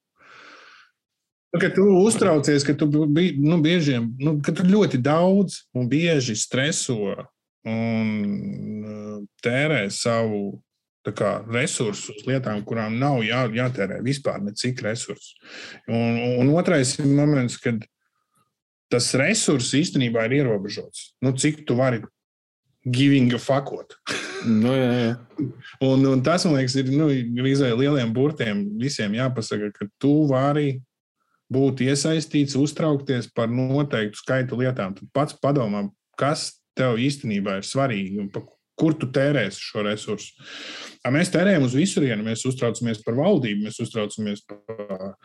Nu, 1.53 1.61
kad 1.63 1.77
tu 1.77 1.85
uztraucies, 2.01 2.65
ka 2.67 2.75
tu 2.75 2.89
biji 2.91 3.37
nu, 3.39 3.61
biežiem, 3.63 4.09
nu, 4.19 4.35
ka 4.43 4.51
tu 4.51 4.67
ļoti 4.67 4.99
daudz 4.99 5.61
un 5.77 5.87
bieži 5.87 6.35
streso 6.35 7.15
un 7.67 8.09
uh, 8.83 9.21
tērē 9.43 9.85
savu 9.93 10.57
kā, 11.15 11.37
resursus 11.47 12.11
uz 12.17 12.25
lietām, 12.27 12.59
kurām 12.67 12.97
nav 12.99 13.21
jā, 13.23 13.45
jātērē 13.55 14.01
vispār 14.03 14.41
necik 14.43 14.81
resursu. 14.83 15.37
Un, 15.87 16.19
un 16.41 16.51
otrais 16.51 16.97
ir 16.99 17.07
moments, 17.07 17.55
kad 17.63 17.85
tas 18.91 19.09
resurs 19.19 19.73
īstenībā 19.77 20.27
ir 20.27 20.39
ierobežots. 20.41 21.11
Nu, 21.23 21.33
cik 21.35 21.65
tu 21.67 21.77
vari 21.79 22.01
giving 22.87 23.33
a 23.35 23.39
fakot? 23.41 23.97
nu, 24.47 24.71
jā, 24.71 24.91
jā. 25.01 25.47
Un, 25.83 26.05
un 26.07 26.21
tas, 26.25 26.45
man 26.47 26.59
liekas, 26.59 26.77
ir 26.79 26.91
nu, 26.93 27.09
visai 27.45 27.73
lieliem 27.75 28.13
burtiem 28.15 28.63
visiem 28.79 29.17
jāpasaka, 29.17 29.71
ka 29.75 29.89
tu 30.01 30.13
vari 30.31 30.77
būt 31.53 31.83
iesaistīts, 31.85 32.57
uztraukties 32.59 33.29
par 33.35 33.51
noteiktu 33.51 34.19
skaitu 34.19 34.59
lietām. 34.59 34.95
Tad 34.97 35.11
pats 35.15 35.37
padomā, 35.41 35.85
kas 36.19 36.51
tev 36.77 36.99
īstenībā 37.01 37.59
ir 37.59 37.67
svarīgi 37.67 38.21
un 38.21 38.31
kur 38.77 38.93
tu 38.99 39.09
tērēsi 39.09 39.63
šo 39.71 39.83
resursu. 39.87 40.47
Mēs 41.13 41.31
tērējam 41.33 41.65
uz 41.65 41.75
visurienu, 41.77 42.25
mēs 42.25 42.43
uztraucamies 42.49 43.01
par 43.05 43.17
valdību, 43.17 43.63
mēs 43.65 43.79
uztraucamies 43.81 44.43
par 44.45 45.15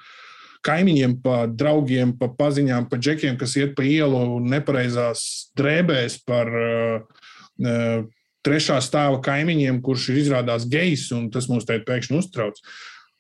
kaimiņiem, 0.67 1.19
pa 1.25 1.45
draugiem, 1.51 2.15
pa 2.19 2.29
paziņām, 2.39 2.89
pa 2.91 2.99
džekiem, 3.01 3.37
kas 3.41 3.57
iet 3.59 3.75
pa 3.79 3.87
ielu 3.87 4.41
nepareizās 4.47 5.25
drēbēs, 5.59 6.21
par 6.29 6.51
uh, 6.51 7.23
uh, 7.63 8.05
trešā 8.47 8.79
stāva 8.83 9.21
kaimiņiem, 9.25 9.81
kurš 9.85 10.11
ir 10.13 10.23
izrādās 10.23 10.67
gejs, 10.71 11.09
un 11.15 11.29
tas 11.35 11.49
mūs 11.51 11.67
te 11.69 11.79
pēkšņi 11.87 12.19
uztrauc. 12.19 12.63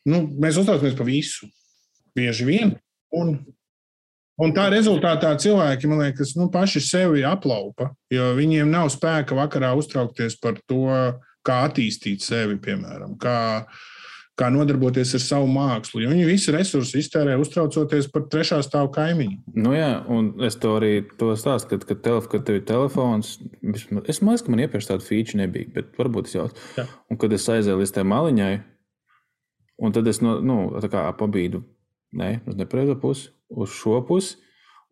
Nu, 0.08 0.24
mēs 0.42 0.58
uztraucamies 0.58 0.96
par 0.98 1.08
visu. 1.08 1.48
Bieži 2.16 2.44
vien. 2.44 2.74
Un, 3.16 3.36
un 4.42 4.54
tā 4.56 4.66
rezultātā 4.72 5.30
cilvēki, 5.40 5.88
man 5.88 6.02
liekas, 6.06 6.34
nu, 6.36 6.48
paši 6.52 6.82
sevi 6.84 7.22
aplaupa, 7.28 7.92
jo 8.12 8.32
viņiem 8.36 8.72
nav 8.72 8.90
spēka 8.92 9.38
vakarā 9.38 9.72
uztraukties 9.78 10.36
par 10.42 10.58
to, 10.68 10.88
kā 11.46 11.62
attīstīt 11.68 12.22
sevi, 12.24 12.58
piemēram, 12.62 13.16
kā, 13.20 13.64
kā 14.38 14.48
nodarboties 14.52 15.12
ar 15.18 15.22
savu 15.22 15.48
mākslu. 15.52 16.00
Jo 16.02 16.12
viņi 16.12 16.24
visi 16.28 16.54
resursi 16.54 17.02
iztērē 17.02 17.36
uztraucoties 17.40 18.08
par 18.12 18.24
trešā 18.32 18.62
stāvu 18.64 18.88
kaimiņu. 18.94 19.38
Nu, 19.58 19.74
jā, 19.76 19.90
un 20.12 20.32
es 20.46 20.56
to 20.60 20.76
arī 20.78 20.92
to 21.20 21.34
stāstu, 21.38 21.74
kad, 21.74 21.86
kad, 21.88 22.00
telef, 22.04 22.28
kad 22.32 22.46
tev 22.48 22.60
ir 22.60 22.64
telefons. 22.68 23.34
Es 24.06 24.22
domāju, 24.22 24.46
ka 24.46 24.54
man 24.54 24.64
iepriekš 24.64 24.88
tāda 24.88 25.06
feature 25.06 25.42
nebija, 25.42 25.68
bet 25.76 25.92
varbūt 26.00 26.30
es 26.30 26.36
jau. 26.38 26.48
Jā. 26.78 26.86
Un 27.12 27.20
kad 27.20 27.34
es 27.36 27.48
aizēju 27.52 27.82
līdz 27.82 27.94
tai 27.98 28.06
maliņai, 28.08 28.54
un 29.84 29.96
tad 29.96 30.08
es 30.08 30.22
no, 30.24 30.38
nu, 30.40 30.58
tā 30.80 30.88
kā 30.92 31.04
pabīdu, 31.18 31.62
ne, 32.16 32.38
uz 32.48 32.56
nepareizo 32.56 32.96
pusi, 33.02 33.30
uz 33.52 33.76
šo 33.76 34.00
pusi. 34.08 34.38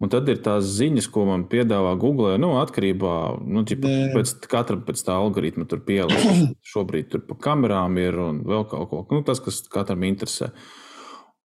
Un 0.01 0.09
tad 0.09 0.29
ir 0.33 0.39
tās 0.41 0.65
ziņas, 0.79 1.11
ko 1.13 1.27
man 1.29 1.45
piedāvā 1.51 1.93
Google. 2.01 2.39
Nu, 2.41 2.55
atkarībā 2.63 3.15
no 3.45 3.61
nu, 3.61 3.91
pēc 4.15 4.33
katra 4.49 4.79
pēc 4.87 5.03
tā 5.05 5.17
algoritma 5.21 5.67
tur 5.69 5.83
pielikt. 5.85 6.49
Šobrīd 6.73 7.11
tur 7.13 7.25
pa 7.29 7.37
kamerām 7.49 7.99
ir 8.01 8.17
un 8.17 8.41
vēl 8.49 8.65
kaut 8.71 8.89
ko. 8.89 9.05
Nu, 9.13 9.21
tas, 9.27 9.43
kas 9.45 9.61
katram 9.69 10.07
interesē. 10.09 10.55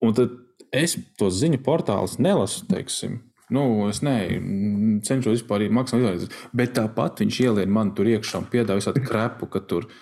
Un 0.05 0.13
tad 0.17 0.37
es 0.73 0.95
to 1.17 1.31
ziņu 1.33 1.63
portālus 1.65 2.19
nelasu, 2.21 2.67
teiksim. 2.69 3.23
Nu, 3.53 3.65
es 3.89 4.03
ne, 4.05 4.15
cenšos 5.05 5.39
vispār 5.39 5.65
maksimāli 5.73 6.05
izvairīties. 6.05 6.47
Bet 6.57 6.77
tāpat 6.77 7.25
viņš 7.25 7.41
ielien 7.43 7.73
man 7.73 7.95
tur 7.97 8.09
iekšā 8.09 8.43
un 8.43 8.49
piedāvā 8.53 8.79
visādi 8.79 9.01
krepu, 9.05 9.49
ka 9.49 9.65
tur 9.65 9.89
ir 9.89 10.01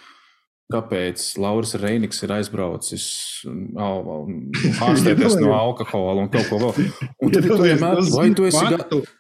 kāpēc 0.72 1.24
Lauris 1.42 1.76
Reinigs 1.82 2.22
ir 2.26 2.34
aizbraucis 2.38 3.08
ārstēties 4.88 5.40
no 5.42 5.56
alkohola 5.58 6.26
un 6.26 6.32
kaut 6.34 6.48
ko 6.52 6.62
vēl. 6.66 6.92
Un 7.22 7.34
tad 7.36 7.50
tu 7.50 7.60
vienmēr, 7.62 8.06
vai 8.16 8.30
tu 8.38 8.48
esi 8.50 8.64
gatavs? 8.76 9.18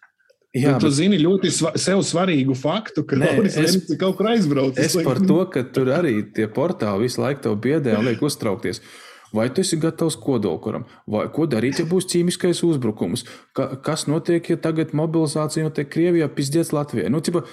Jā, 0.51 0.73
tu 0.75 0.89
bet... 0.89 0.95
zini 0.97 1.15
ļoti 1.21 1.51
sva 1.55 1.71
sev 1.79 2.01
svarīgu 2.03 2.55
faktu, 2.59 3.05
ka 3.07 3.15
Nē, 3.19 3.29
es, 3.47 3.77
kaut 3.99 4.17
kur 4.19 4.27
aizbraucis. 4.33 4.83
Es 4.83 5.07
par 5.07 5.21
to, 5.23 5.45
ka 5.51 5.63
tur 5.63 5.93
arī 5.95 6.17
tie 6.35 6.49
portāli 6.51 7.07
visu 7.07 7.23
laiku 7.23 7.45
tev 7.45 7.55
biedē 7.63 7.95
un 7.95 8.09
liek 8.09 8.23
uztraukties. 8.27 8.83
Vai 9.31 9.47
tu 9.47 9.63
esi 9.63 9.79
gatavs 9.79 10.17
kodolkuram, 10.19 10.83
vai 11.07 11.23
ko 11.31 11.45
darīt, 11.47 11.79
ja 11.79 11.87
būs 11.87 12.09
ķīmiskais 12.11 12.65
uzbrukums? 12.67 13.23
Ka, 13.55 13.69
kas 13.79 14.03
notiek, 14.11 14.43
ja 14.51 14.59
tagad 14.59 14.91
mobilizācija 14.97 15.69
notiek 15.69 15.87
Krievijā, 15.87 16.27
pizdiec 16.35 16.73
Latvijā? 16.75 17.07
Nu, 17.07 17.23
cipa, 17.23 17.45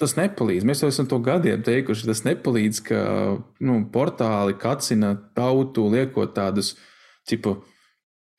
tas 0.00 0.16
nepalīdz. 0.16 0.66
Mēs 0.68 0.82
jau 0.82 0.88
esam 0.90 1.08
to 1.10 1.18
gadiem 1.24 1.62
teikuši, 1.64 2.08
tas 2.08 2.24
nepalīdz, 2.26 2.80
ka 2.86 3.00
nu, 3.64 3.80
portāli 3.92 4.56
kacina 4.60 5.12
tautu, 5.36 5.86
liekot 5.92 6.32
tādus 6.36 6.74
tipu, 7.28 7.58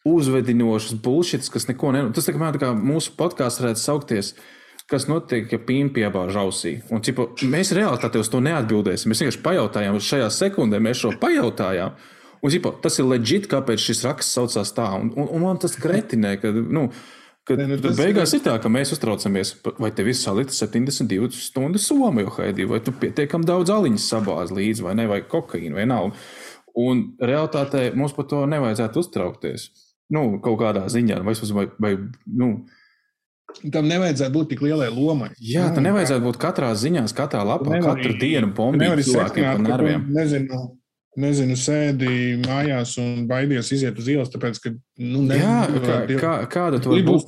uzvedinošus 0.07 0.97
bullshits, 1.03 1.51
kas 1.53 1.67
neko 1.69 1.93
nenāk. 1.93 2.15
Tas 2.17 2.27
tā 2.27 2.33
kā, 2.35 2.49
tā 2.55 2.63
kā 2.63 2.71
mūsu 2.77 3.13
podkāsts 3.19 3.61
varētu 3.61 3.83
saukties. 3.83 4.33
Kas 4.91 5.05
notiek, 5.07 5.45
ja 5.53 5.59
pīņķi 5.61 5.93
piebāž 5.95 6.35
ausī? 6.41 6.73
Un, 6.91 6.99
cipa, 7.05 7.29
mēs 7.47 7.69
realitātē 7.77 8.19
uz 8.19 8.27
to 8.31 8.41
neatbildēsim. 8.43 9.11
Mēs 9.11 9.21
vienkārši 9.23 9.43
pajautājām, 9.45 9.99
šajā 10.03 10.27
sekundē 10.35 10.81
mēs 10.83 11.05
šo 11.05 11.13
pajautājām. 11.21 11.95
Un, 12.41 12.51
cipa, 12.51 12.73
tas 12.83 12.97
ir 12.99 13.07
leģit, 13.07 13.47
kāpēc 13.47 13.79
šis 13.79 14.03
raksts 14.09 14.35
saucās 14.35 14.73
tā. 14.75 14.89
Un, 14.97 15.13
un, 15.15 15.29
un 15.37 15.45
man 15.45 15.61
tas 15.61 15.77
kretinē, 15.79 16.33
ka. 16.41 16.51
Nu, 16.51 16.89
Kad 17.47 17.57
ne, 17.57 17.65
nu, 17.71 17.77
tas, 17.81 17.97
beigās 17.97 18.35
ir 18.37 18.43
tā, 18.45 18.53
ka 18.61 18.69
mēs 18.69 18.93
uztraucamies, 18.93 19.55
vai 19.81 19.89
tev 19.97 20.11
ir 20.11 20.17
salīta 20.17 20.53
72 20.53 21.33
stundu 21.33 21.81
somu, 21.81 22.21
jo 22.21 22.33
haidī, 22.35 22.67
vai 22.69 22.81
tu 22.85 22.93
pietiekami 22.93 23.47
daudz 23.49 23.73
aliņas 23.73 24.09
sabāz 24.13 24.53
līdzi, 24.53 24.85
vai 24.85 24.93
ne, 24.99 25.07
vai 25.09 25.23
kokaīnu, 25.25 25.79
vai 25.79 25.87
nav. 25.89 26.11
Un 26.77 27.07
realtātē 27.19 27.89
mums 27.97 28.13
par 28.15 28.29
to 28.29 28.43
nevajadzētu 28.49 29.01
uztraukties. 29.01 29.71
Nu, 30.13 30.37
kaut 30.43 30.59
kādā 30.61 30.85
ziņā, 30.91 31.17
vai, 31.25 31.35
vai, 31.57 31.65
vai 31.81 31.91
nu, 32.29 32.51
Tam 33.71 33.83
nevajadzētu 33.83 34.31
būt 34.31 34.49
tik 34.53 34.61
lielai 34.63 34.87
lomai. 34.93 35.31
Jā, 35.43 35.65
tam 35.75 35.83
nevajadzētu 35.83 36.23
būt 36.23 36.37
katrā 36.39 36.69
ziņā, 36.77 37.03
katrā 37.15 37.41
lapā, 37.43 37.81
katru 37.83 38.13
dienu 38.15 38.51
bombardēt 38.55 39.09
cilvēkiem 39.09 39.47
par 39.49 39.65
nerviem. 39.65 40.05
Nezinu, 40.15 40.59
nezinu, 41.19 41.57
sēdi 41.59 42.37
mājās 42.45 42.95
un 43.01 43.25
baidies 43.29 43.71
iziet 43.75 43.97
uz 43.99 44.07
ielas, 44.11 44.31
tāpēc, 44.31 44.59
ka, 44.63 44.75
nu, 45.01 45.25
ne, 45.27 45.39
Jā, 45.41 45.57
kā, 45.73 45.97
kā, 46.21 46.35
kāda 46.51 46.79
vari 46.85 47.03
būt? 47.07 47.27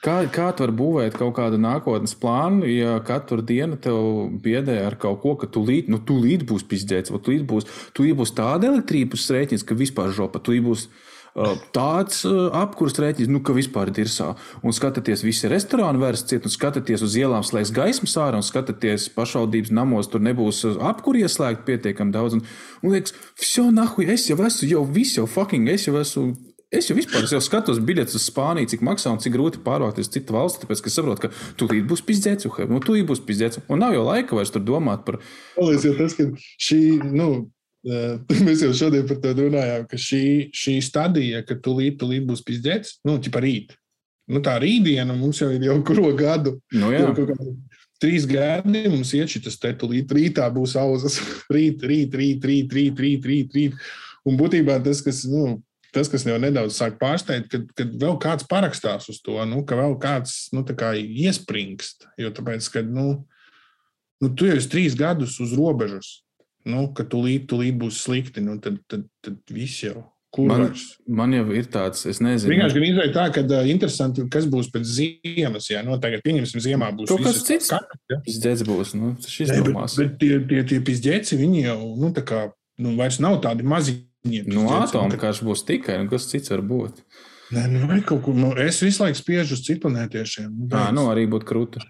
Kā, 0.00 0.14
kā 0.32 0.46
tu 0.56 0.64
vari 0.64 0.72
būvēt 0.78 1.16
kaut 1.20 1.34
kādu 1.36 1.58
nākotnes 1.60 2.14
plānu, 2.16 2.64
ja 2.72 2.96
katru 3.04 3.44
dienu 3.44 3.76
tev 3.76 4.30
biedē 4.40 4.78
ar 4.86 4.96
kaut 5.00 5.20
ko, 5.20 5.34
ka 5.36 5.48
tu 5.52 5.60
līdzi, 5.66 5.92
nu, 5.92 6.00
tu 6.00 6.16
līdzi 6.22 6.48
būs 6.48 6.64
pizdzēts, 6.70 7.12
vai 7.12 7.20
tu 7.20 7.34
līdzi 7.34 7.46
būs, 7.50 7.68
tu 7.92 8.08
būs 8.16 8.32
tāda 8.38 8.70
elektrības 8.72 9.28
rēķins, 9.36 9.66
ka 9.68 9.76
vispār 9.76 10.14
žopa, 10.16 10.40
tu 10.40 10.56
būs 10.64 10.88
Eh, 11.40 11.60
tāds 11.72 12.20
eh, 12.28 12.38
apkurs 12.58 12.98
rēķins, 13.00 13.30
nu, 13.32 13.40
ka 13.44 13.54
vispār 13.56 13.92
ir 13.96 14.10
sā. 14.12 14.34
Un 14.66 14.74
skatieties, 14.76 15.22
visi 15.24 15.48
restorāni 15.48 16.02
vairs 16.02 16.24
ciet, 16.28 16.44
un 16.44 16.52
skatieties 16.52 17.04
uz 17.06 17.16
ielām 17.16 17.44
slēgs 17.46 17.72
gaismas 17.72 18.16
ārā, 18.20 18.40
un 18.42 18.44
skatieties 18.44 19.08
pašvaldības 19.14 19.72
namos, 19.72 20.10
tur 20.12 20.20
nebūs 20.26 20.64
eh, 20.68 20.76
apkuri 20.90 21.24
ieslēgt 21.24 21.64
pietiekami 21.68 22.12
daudz. 22.12 22.36
Un, 22.36 22.44
un 22.84 22.96
liekas, 22.96 23.16
visu 23.40 23.70
nahu, 23.72 24.04
es 24.04 24.28
jau 24.28 24.36
esmu, 24.36 24.68
jau 24.74 24.84
viss, 24.84 25.16
jau 25.16 25.28
fucking, 25.30 25.70
es 25.72 25.88
jau 25.88 25.96
esmu. 26.00 26.32
Es 26.70 26.86
jau 26.86 26.94
vispār 26.94 27.24
es 27.26 27.32
jau 27.34 27.40
skatos 27.42 27.80
biļetes 27.82 28.14
uz 28.14 28.28
Spāniju, 28.28 28.68
cik 28.70 28.84
maksā 28.86 29.10
un 29.10 29.18
cik 29.18 29.32
grūti 29.34 29.58
pārvākties 29.64 30.06
uz 30.06 30.12
citu 30.14 30.36
valsti. 30.36 30.60
Tāpēc 30.62 30.84
es 30.86 30.94
saprotu, 30.94 31.24
ka 31.24 31.56
tūlīt 31.58 31.88
būs 31.90 32.04
pizdzēts, 32.06 32.46
un 32.46 32.76
nu, 32.76 32.78
tūlīt 32.84 33.08
būs 33.08 33.24
pizdzēts. 33.26 33.64
Un 33.66 33.82
nav 33.82 33.96
jau 33.96 34.04
laika 34.06 34.38
vairs 34.38 34.54
tur 34.54 34.62
domāt 34.62 35.02
par. 35.02 35.18
Paldies, 35.56 35.88
jo 35.88 35.96
tas, 35.98 36.14
ka 36.14 36.28
šī, 36.62 36.78
nu, 37.10 37.26
Mēs 38.46 38.60
jau 38.64 38.72
šodien 38.76 39.06
par 39.08 39.20
to 39.22 39.32
runājām, 39.38 39.86
ka 39.88 39.98
šī, 40.00 40.50
šī 40.52 40.76
stadija, 40.84 41.44
ka 41.48 41.56
tūlīt, 41.56 41.96
tūlīt 42.00 42.26
būs 42.28 42.44
pizdzēts, 42.44 42.98
nu, 43.08 43.16
ķipa 43.22 43.40
rīt. 43.44 43.76
Nu, 44.30 44.42
tā 44.44 44.58
rītdiena 44.62 45.16
mums 45.16 45.40
jau 45.40 45.50
ir 45.54 45.64
jau 45.66 45.80
kuru 45.88 46.12
gadu. 46.18 46.58
Nu, 46.76 46.92
jā. 46.94 47.08
Trīs 48.00 48.24
gadi 48.28 48.86
mums 48.88 49.10
iet 49.16 49.32
šis 49.32 49.58
te 49.60 49.72
tūlīt 49.76 50.12
rītā 50.16 50.46
būs 50.52 50.76
auzas. 50.80 51.18
Rīt, 51.56 51.82
rīt, 51.84 52.14
rīt, 52.16 52.44
rīt, 52.44 52.76
rīt, 52.76 53.00
rīt, 53.00 53.26
rīt, 53.26 53.56
rīt. 53.56 53.90
Un 54.28 54.36
būtībā 54.36 54.78
tas, 54.84 55.00
kas, 55.04 55.24
nu, 55.28 55.58
tas, 55.92 56.08
kas 56.12 56.24
jau 56.28 56.36
nedaudz 56.40 56.76
sāk 56.76 56.98
pārsteigt, 57.00 57.48
kad, 57.52 57.66
kad 57.76 57.92
vēl 58.00 58.16
kāds 58.20 58.46
parakstās 58.48 59.08
uz 59.12 59.20
to, 59.24 59.36
nu, 59.48 59.64
ka 59.68 59.76
vēl 59.80 59.96
kāds 60.00 60.50
nu, 60.56 60.64
kā 60.64 60.92
iespringst. 61.00 62.08
Jo 62.20 62.32
tāpēc, 62.36 62.68
ka 62.72 62.84
nu, 62.84 63.06
nu, 64.20 64.32
tu 64.32 64.48
jau 64.48 64.56
esi 64.60 64.72
trīs 64.72 64.96
gadus 64.96 65.40
uz 65.40 65.56
robežas 65.56 66.20
nu, 66.68 66.86
ka 66.96 67.06
tūlīt, 67.08 67.46
tūlīt 67.50 67.76
būs 67.80 68.02
slikti, 68.04 68.42
nu, 68.44 68.58
tad, 68.62 68.80
tad, 68.90 69.06
tad 69.24 69.54
viss 69.54 69.84
jau. 69.84 70.04
Man, 70.38 70.68
man 71.10 71.32
jau 71.34 71.48
ir 71.58 71.66
tāds, 71.74 72.04
es 72.06 72.20
nezinu. 72.22 72.52
Vienkārši 72.52 72.76
gan 72.76 72.84
izvēlēt 72.86 73.14
tā, 73.16 73.24
ka 73.34 73.42
uh, 73.42 73.64
interesanti, 73.66 74.22
kas 74.30 74.44
būs 74.50 74.68
pēc 74.70 74.84
ziemas. 74.86 75.66
Jā, 75.72 75.80
nu, 75.82 75.96
tagad 76.02 76.22
pieņemsim, 76.22 76.62
ziemā 76.62 76.92
būs 76.94 77.10
kaut 77.10 77.24
kas 77.24 77.40
cits. 77.48 77.72
Pizdzēts 78.28 78.62
būs, 78.68 78.94
nu, 78.94 79.16
tas 79.18 79.34
izdomās. 79.42 79.96
Bet, 79.98 80.12
bet 80.12 80.20
tie, 80.22 80.38
tie, 80.52 80.60
tie 80.70 80.78
pizdzēci, 80.86 81.40
viņi 81.40 81.64
jau, 81.64 81.80
nu, 81.98 82.12
tā 82.14 82.22
kā, 82.28 82.44
nu, 82.78 82.94
vairs 83.00 83.18
nav 83.24 83.40
tādi 83.42 83.66
maziņi. 83.66 84.44
Nu, 84.46 84.68
atomkārš 84.78 85.42
būs 85.48 85.66
tikai, 85.66 85.98
un 86.04 86.06
kas 86.12 86.30
cits 86.30 86.54
var 86.54 86.62
būt. 86.62 87.02
Nē, 87.50 87.66
nu, 87.72 87.90
kaut 88.06 88.22
kur, 88.28 88.38
nu, 88.38 88.52
es 88.62 88.78
visu 88.84 89.02
laiku 89.02 89.18
spiežu 89.18 89.58
uz 89.58 89.66
citplanētiešiem. 89.66 90.70
Jā, 90.70 90.86
nu, 90.94 91.08
arī 91.10 91.26
būtu 91.32 91.50
krūti. 91.50 91.82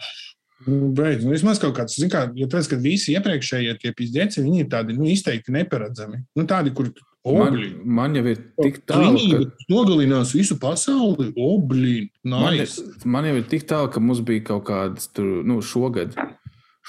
Beidz, 0.66 1.22
nu, 1.24 1.32
vismaz 1.32 1.60
kaut 1.60 1.72
kāds, 1.78 1.96
kā, 2.12 2.26
jo 2.36 2.48
tas, 2.50 2.68
ka 2.68 2.76
visi 2.80 3.14
iepriekšējie 3.16 3.76
tie 3.80 3.92
pizdzēci, 3.96 4.42
viņi 4.44 4.64
ir 4.64 4.68
tādi 4.72 4.96
nu, 4.96 5.06
izteikti 5.08 5.54
neparedzami. 5.54 6.20
Nu, 6.36 6.44
tādi, 6.48 6.74
kur 6.76 6.90
obļi. 7.24 7.70
Man, 7.80 7.94
man 7.96 8.18
jau 8.18 8.24
ir 8.28 8.42
tik 8.58 8.82
tālu, 8.88 9.22
ka 9.30 9.70
nogalinās 9.72 10.34
visu 10.36 10.58
pasauli. 10.60 11.30
Obļi, 11.40 11.96
nice. 12.28 12.84
man, 13.06 13.16
man 13.16 13.30
jau 13.30 13.38
ir 13.40 13.48
tik 13.54 13.64
tālu, 13.72 13.88
ka 13.94 14.04
mums 14.04 14.20
bija 14.26 14.50
kaut 14.52 14.66
kādas 14.68 15.08
tur, 15.16 15.40
nu, 15.48 15.62
šogad. 15.64 16.18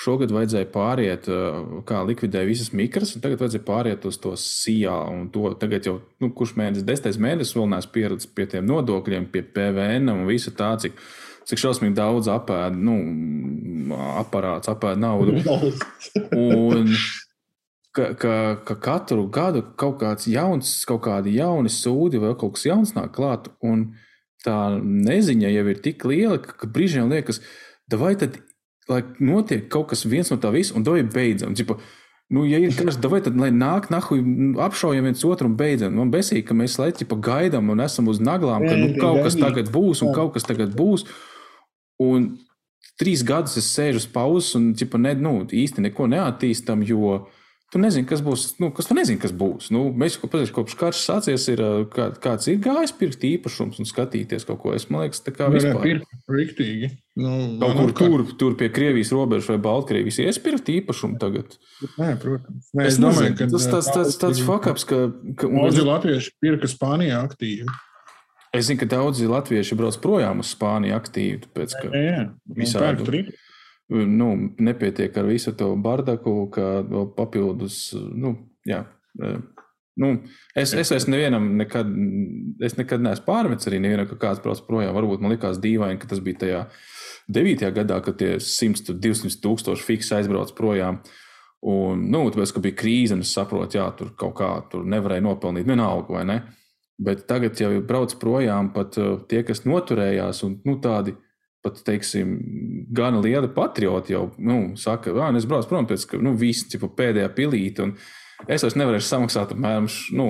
Šogad 0.02 0.32
vajadzēja 0.34 0.68
pāriet, 0.72 1.28
kā 1.86 1.98
likvidēt 2.08 2.48
visas 2.48 2.72
mikras, 2.74 3.12
un 3.16 3.24
tagad 3.24 3.42
vajadzēja 3.44 3.66
pāriet 3.68 4.06
uz 4.08 4.18
to. 4.24 4.32
To 5.36 5.52
tagad 5.62 5.88
jau, 5.88 5.98
nu, 6.24 6.32
kurš 6.36 6.56
mēnesis, 6.58 6.88
desmitais 6.88 7.20
mēnesis 7.22 7.56
vēl 7.56 7.68
neesmu 7.72 7.96
pieredzējis 7.98 8.32
pie 8.36 8.48
tiem 8.52 8.66
nodokļiem, 8.72 9.28
pie 9.32 9.44
PVN 9.46 10.10
un 10.16 10.24
visu 10.28 10.56
tā, 10.56 10.72
cik 10.82 10.96
cik 11.50 11.62
šausmīgi 11.62 11.98
daudz 11.98 12.30
apēda, 12.32 12.78
nu, 12.78 12.98
aparāts, 14.22 14.70
apēda 14.72 15.00
naudu. 15.02 15.42
Un, 16.38 16.94
ka, 17.96 18.12
ka, 18.20 18.36
ka 18.68 18.78
katru 18.82 19.26
gadu 19.32 19.64
kaut 19.80 20.00
kāds 20.04 20.30
jauns, 20.32 20.74
kaut 20.88 21.04
kādi 21.08 21.36
jauni 21.38 21.72
sūdi 21.74 22.22
vai 22.22 22.36
kaut 22.40 22.58
kas 22.58 22.68
jauns 22.70 22.94
nāk 22.98 23.14
klāt, 23.18 23.52
un 23.66 23.92
tā 24.46 24.78
neziņa 24.82 25.52
jau 25.54 25.66
ir 25.74 25.82
tik 25.86 26.06
liela, 26.08 26.40
ka, 26.42 26.56
ka 26.64 26.70
brīžiem 26.72 27.12
liekas, 27.12 27.42
vai 27.92 28.16
tad, 28.20 28.40
lai 28.90 29.04
notiek 29.20 29.68
kaut 29.72 29.92
kas 29.92 30.06
viens 30.08 30.32
no 30.32 30.40
tā 30.42 30.54
visa, 30.54 30.78
un 30.78 30.88
ir 30.96 31.12
beidzam. 31.12 31.58
Cipa, 31.58 31.80
Nu, 32.32 32.46
ja 32.48 32.62
ir 32.64 32.72
karš, 32.72 32.96
vai 33.12 33.20
tad 33.20 33.36
lai 33.36 33.50
nāk, 33.52 33.90
nahu, 33.92 34.16
apšaujam 34.64 35.04
viens 35.04 35.24
otru 35.28 35.50
un 35.50 35.58
beidzam. 35.60 35.98
Man 36.00 36.14
besīk, 36.14 36.46
ka 36.48 36.56
mēs 36.56 36.78
laiķi 36.80 37.04
pa 37.12 37.18
gaidām 37.20 37.74
un 37.74 37.84
esam 37.84 38.08
uz 38.08 38.22
naglām, 38.24 38.64
ka 38.64 38.78
nu, 38.80 38.94
kaut 38.96 39.20
kas 39.26 39.36
tagad 39.36 39.68
būs 39.74 40.00
un 40.06 40.14
kaut 40.16 40.32
kas 40.38 40.48
tagad 40.48 40.72
būs. 40.78 41.04
Un 41.04 41.31
trīs 43.02 43.26
gadus 43.26 43.58
es 43.62 43.70
sēžu 43.74 44.04
uz 44.04 44.08
pauzes 44.14 44.56
un 44.60 44.72
ķipa, 44.78 45.02
ne, 45.02 45.16
nu, 45.20 45.36
īsti 45.46 45.86
neko 45.88 46.10
neattīstam, 46.12 46.84
jo 46.88 47.22
Tu 47.72 47.80
nezini, 47.80 48.04
kas 48.04 48.20
būs. 48.20 48.42
Nu, 48.60 48.68
kas 48.76 48.90
tu 48.90 48.96
nezini, 48.98 49.20
kas 49.20 49.32
būs? 49.32 49.70
Nu, 49.72 49.86
mēs 49.96 50.18
jau 50.18 50.28
pazīstam, 50.28 50.58
kopš 50.58 50.74
karš 50.76 51.04
sācies, 51.08 51.46
ir, 51.54 51.62
kā, 51.94 52.10
kāds 52.20 52.50
ir 52.52 52.58
gājis 52.60 52.92
pirkt 53.00 53.22
īpašums 53.24 53.80
un 53.80 53.88
skatīties 53.88 54.44
kaut 54.50 54.60
ko. 54.60 54.74
Es 54.76 54.90
domāju, 54.90 55.14
tā 55.24 55.32
kā 55.32 55.48
vispār. 55.54 56.02
Riktīgi. 56.28 56.90
Nu, 57.22 57.32
kaut 57.62 57.80
kur 57.80 57.94
tur, 57.96 58.26
tur 58.42 58.58
pie 58.60 58.68
Krievijas 58.76 59.14
robežas 59.16 59.48
vai 59.54 59.58
Baltkrievijas 59.64 60.20
iespirkt 60.26 60.68
īpašumu 60.74 61.16
tagad. 61.22 61.56
Nē, 61.96 62.18
protams. 62.20 62.68
Nē, 62.76 62.90
es, 62.90 62.98
es 62.98 63.00
domāju, 63.00 63.38
ka 63.40 63.48
tas 63.56 63.70
tāds, 63.72 63.92
tāds, 63.96 64.20
tāds 64.20 64.44
fakaps, 64.50 64.88
ka. 64.92 65.02
ka 65.40 65.52
Daudzi 65.56 65.88
latvieši 65.88 66.36
pirka 66.44 66.68
Spānijā 66.72 67.24
aktīvi. 67.24 67.72
Es 68.52 68.68
zinu, 68.68 68.82
ka 68.82 68.90
daudzi 68.92 69.30
latvieši 69.32 69.78
brauc 69.80 69.96
projām 70.04 70.42
uz 70.44 70.52
Spāniju 70.52 70.98
aktīvi. 70.98 71.46
Tāpēc, 71.46 71.78
ka 71.80 71.92
jā, 71.96 72.02
jā. 72.04 72.26
visādi 72.58 73.24
nu, 73.92 74.28
nepietiek 74.60 75.16
ar 75.18 75.28
visu 75.28 75.54
to 75.56 75.72
bardaku, 75.80 76.50
ka 76.52 76.68
papildus. 77.16 77.94
Nu, 77.96 78.36
jā, 78.68 78.84
nu, 80.00 80.12
es, 80.56 80.74
es, 80.74 80.92
es 80.96 81.08
nevienam 81.12 81.50
nekad, 81.60 81.90
es 82.64 82.78
nekad 82.80 83.04
neesmu 83.04 83.28
pārmetis 83.28 83.72
arī 83.72 83.82
nevienam, 83.84 84.08
ka 84.12 84.20
kāds 84.20 84.44
brauc 84.44 84.64
projām. 84.68 84.96
Varbūt 84.96 85.24
man 85.24 85.36
likās 85.36 85.60
dīvaini, 85.64 86.00
ka 86.02 86.12
tas 86.12 86.24
bija 86.24 86.44
tajā 86.46 86.62
9. 87.32 87.68
gadā, 87.76 88.00
kad 88.04 88.20
tie 88.20 88.38
100, 88.40 88.96
200 89.00 89.42
tūkstoši 89.44 89.88
fiks 89.88 90.12
aizbrauc 90.20 90.56
projām. 90.58 91.02
Un, 91.62 92.08
nu, 92.10 92.26
tāpēc, 92.34 92.56
ka 92.56 92.64
bija 92.64 92.80
krīze, 92.80 93.14
un 93.14 93.24
es 93.24 93.32
saprotu, 93.36 93.78
jā, 93.78 93.86
tur 93.96 94.16
kaut 94.18 94.40
kā 94.40 94.56
tur 94.72 94.88
nevarēja 94.90 95.24
nopelnīt 95.28 95.68
vienalga, 95.68 96.16
vai 96.16 96.24
ne? 96.26 96.40
Bet 97.02 97.26
tagad 97.30 97.58
jau 97.58 97.72
brauc 97.86 98.14
projām 98.22 98.72
pat 98.76 98.98
uh, 99.02 99.20
tie, 99.30 99.42
kas 99.48 99.64
noturējās, 99.66 100.44
un 100.46 100.60
nu, 100.68 100.78
tādi 100.84 101.16
pat, 101.62 101.82
teiksim, 101.86 102.36
gana 102.94 103.22
lieli 103.22 103.50
patrioti 103.54 104.16
jau 104.16 104.32
nu, 104.42 104.74
saka, 104.78 105.14
ka 105.14 105.30
es 105.38 105.48
braucu 105.50 105.70
prom 105.70 105.88
pēc 105.90 106.08
nu, 106.22 106.34
visi 106.38 106.82
pēdējā 106.82 107.30
pilīte. 107.38 107.94
Es 108.50 108.64
vairs 108.66 108.74
nevarēšu 108.80 109.06
samaksāt 109.06 109.52
apmēram 109.54 109.86
nu, 110.18 110.26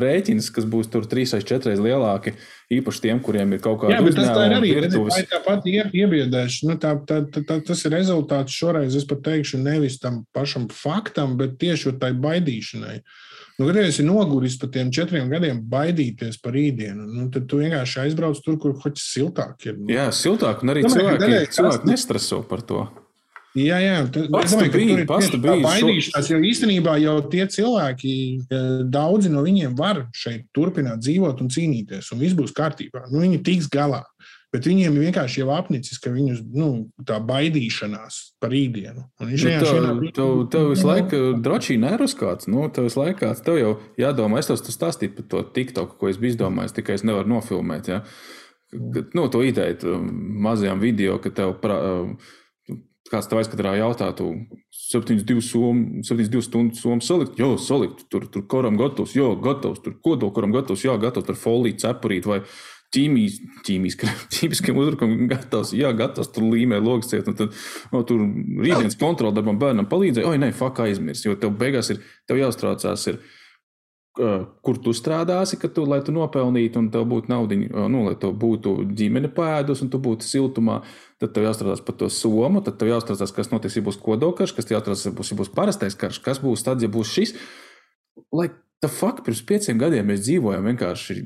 rēķinus, 0.00 0.48
kas 0.56 0.64
būs 0.72 0.88
tur 0.92 1.04
trīs 1.08 1.34
vai 1.34 1.42
četras 1.44 1.82
lielāki. 1.84 2.32
Īpaši 2.72 3.02
tiem, 3.04 3.20
kuriem 3.24 3.52
ir 3.52 3.60
kaut 3.64 3.82
kāda 3.82 3.98
līnija. 4.00 4.16
Tas 4.16 4.30
tā 4.32 4.46
ir 4.46 4.54
arī 4.56 4.70
virtuves. 4.78 5.18
tā 5.28 5.42
pati 5.44 5.74
iebiedēšana. 5.84 6.70
Nu, 6.70 6.78
tā, 6.80 6.94
tā, 7.08 7.20
tā, 7.34 7.42
tā, 7.44 7.58
tas 7.68 7.84
ir 7.84 7.92
rezultāts 7.92 8.56
šoreiz, 8.56 8.96
es 8.96 9.04
pat 9.08 9.20
teikšu, 9.28 9.60
nevis 9.60 10.00
tam 10.00 10.22
pašam 10.36 10.70
faktam, 10.72 11.36
bet 11.40 11.58
tieši 11.60 11.98
tai 12.00 12.14
baidīšanai. 12.16 13.02
Nu, 13.56 13.66
kad 13.70 13.78
esi 13.80 14.04
noguris 14.04 14.58
par 14.60 14.68
tiem 14.74 14.90
četriem 14.92 15.30
gadiem, 15.32 15.62
baidīties 15.72 16.36
par 16.44 16.52
rītdienu, 16.52 17.06
nu, 17.08 17.30
tad 17.32 17.46
tu 17.48 17.62
vienkārši 17.62 18.02
aizbrauc 18.02 18.42
tur, 18.44 18.58
kur 18.60 18.76
hoķis 18.82 19.06
siltāk 19.14 19.64
ir. 19.64 19.78
Nu. 19.80 19.88
Jā, 19.94 20.10
siltāk, 20.12 20.60
un 20.60 20.74
arī 20.74 20.84
cilvēki, 20.84 21.22
daļai, 21.24 21.42
cilvēki 21.56 21.88
nestreso 21.88 22.42
par 22.50 22.64
to. 22.68 22.84
Jā, 23.56 23.78
jā, 23.80 24.00
tas 24.12 24.26
domāju, 24.28 24.82
ir 24.84 25.06
bija 25.08 25.54
baidīšanās, 25.64 26.28
jo 26.28 26.40
īstenībā 26.44 26.98
jau 27.00 27.14
tie 27.32 27.46
cilvēki, 27.54 28.12
daudzi 28.92 29.32
no 29.32 29.46
viņiem 29.46 29.72
var 29.78 30.02
šeit 30.12 30.50
turpināt 30.52 31.00
dzīvot 31.00 31.40
un 31.40 31.48
cīnīties, 31.54 32.10
un 32.12 32.20
viss 32.20 32.36
būs 32.36 32.52
kārtībā. 32.56 33.06
Nu, 33.08 33.22
viņi 33.24 33.40
tiks 33.46 33.70
galā. 33.72 34.02
Bet 34.56 34.64
viņiem 34.64 34.94
vienkārši 34.96 35.42
jau 35.42 35.50
apnicis, 35.52 35.98
ka 36.00 36.08
viņus 36.14 36.38
nu, 36.56 36.68
tā 37.04 37.18
baidīšanās 37.28 38.18
par 38.40 38.54
rītdienu. 38.54 39.02
Viņš 39.20 39.42
nu, 39.44 39.50
tev, 39.52 39.74
vienā... 39.76 40.12
tev, 40.16 40.30
tev 40.54 40.70
visu 40.70 40.88
laiku 40.88 41.20
drošīgi 41.44 41.82
nervus 41.82 42.16
kāds. 42.16 42.48
Nu, 42.48 42.64
tev 42.72 42.88
visu 42.88 43.02
laiku 43.02 43.20
kāds. 43.26 43.44
Tev 43.44 43.60
jau 43.60 43.74
jādomā, 44.00 44.40
es 44.40 44.48
tev 44.48 44.56
stāstīju 44.64 45.12
par 45.18 45.28
to 45.34 45.42
TikTok, 45.58 45.98
ko 46.00 46.08
es 46.08 46.16
biju 46.22 46.32
izdomājis, 46.32 46.72
tikai 46.78 46.96
es 46.96 47.04
nevaru 47.04 47.34
nofilmēt. 47.34 47.90
Ja? 47.92 48.00
Nu, 49.12 49.26
to 49.28 49.44
ideju 49.44 50.00
mazajām 50.46 50.80
video, 50.80 51.18
ka 51.20 51.34
tev 51.36 51.52
pra, 51.60 51.76
kāds 53.10 53.28
tev 53.28 53.40
aizkadrā 53.42 53.74
jautātu, 53.80 54.30
72 54.86 56.42
stundu 56.44 56.78
somu 56.78 57.04
salikt, 57.04 57.36
jo 57.40 57.54
salikt, 57.60 58.06
tur, 58.12 58.24
tur 58.32 58.46
koram 58.48 58.78
gatavs, 58.80 59.14
jo 59.18 59.34
gatavs, 59.42 59.82
tur 59.84 59.98
kodokoram 60.02 60.54
gatavs, 60.54 60.84
jā, 60.86 60.96
gatavs, 61.02 61.26
tur 61.28 61.38
foliju 61.38 61.78
cepurīt 61.82 62.28
vai 62.30 62.40
ķīmijas, 62.94 63.40
ķīmiskiem 64.36 64.78
uzbrukumiem 64.82 65.30
gatavs, 65.30 65.72
jā, 65.76 65.90
gatavs 65.96 66.30
tur 66.34 66.48
līmē 66.52 66.78
logs 66.82 67.10
ciet, 67.12 67.26
un 67.30 67.38
tad 67.38 67.56
no, 67.92 68.04
tur 68.06 68.22
rītdienas 68.22 68.98
kontrola 69.00 69.34
darbam 69.36 69.58
bērnam 69.62 69.88
palīdzēja, 69.90 70.28
oi, 70.30 70.42
nē, 70.42 70.52
faka 70.56 70.86
aizmirs, 70.86 71.24
jo 71.26 71.36
tev 71.40 71.56
beigās 71.58 71.92
ir, 71.94 72.04
tev 72.28 72.40
jāuztraucās 72.42 73.10
ir, 73.12 73.20
kur 74.16 74.78
tu 74.80 74.94
strādāsi, 74.96 75.58
tu, 75.60 75.84
lai 75.84 75.98
tu 76.04 76.12
nopelnītu, 76.14 76.80
un 76.80 76.88
tev 76.92 77.04
būtu 77.10 77.28
nauda, 77.28 77.58
nu, 77.92 78.04
lai 78.06 78.14
tev 78.20 78.32
būtu 78.40 78.78
ģimene 78.96 79.28
pēdus, 79.36 79.82
un 79.84 79.90
tu 79.92 80.00
būtu 80.00 80.24
siltumā. 80.24 80.80
Tad 81.20 81.34
tev 81.36 81.44
jāstrādā 81.44 81.76
par 81.84 81.98
to 82.00 82.08
somu, 82.12 82.62
tad 82.64 82.78
tev 82.80 82.90
jāstrādā, 82.94 83.28
kas 83.36 83.52
notiks, 83.52 83.76
ja 83.76 83.84
būs 83.84 84.00
kodolkarš, 84.00 84.56
kas 84.56 84.72
jāstrādā, 84.72 85.10
ja 85.10 85.12
būs, 85.16 85.32
ja 85.32 85.38
būs 85.40 85.52
parastais 85.52 85.98
karš, 86.00 86.22
kas 86.24 86.40
būs 86.40 86.64
tad, 86.64 86.80
ja 86.84 86.88
būs 86.92 87.12
šis. 87.12 87.34
Lai 88.32 88.48
tā 88.80 88.88
fakta 88.92 89.24
pirms 89.26 89.44
pieciem 89.48 89.80
gadiem 89.80 90.08
mēs 90.08 90.24
dzīvojam 90.24 90.64
vienkārši 90.72 91.20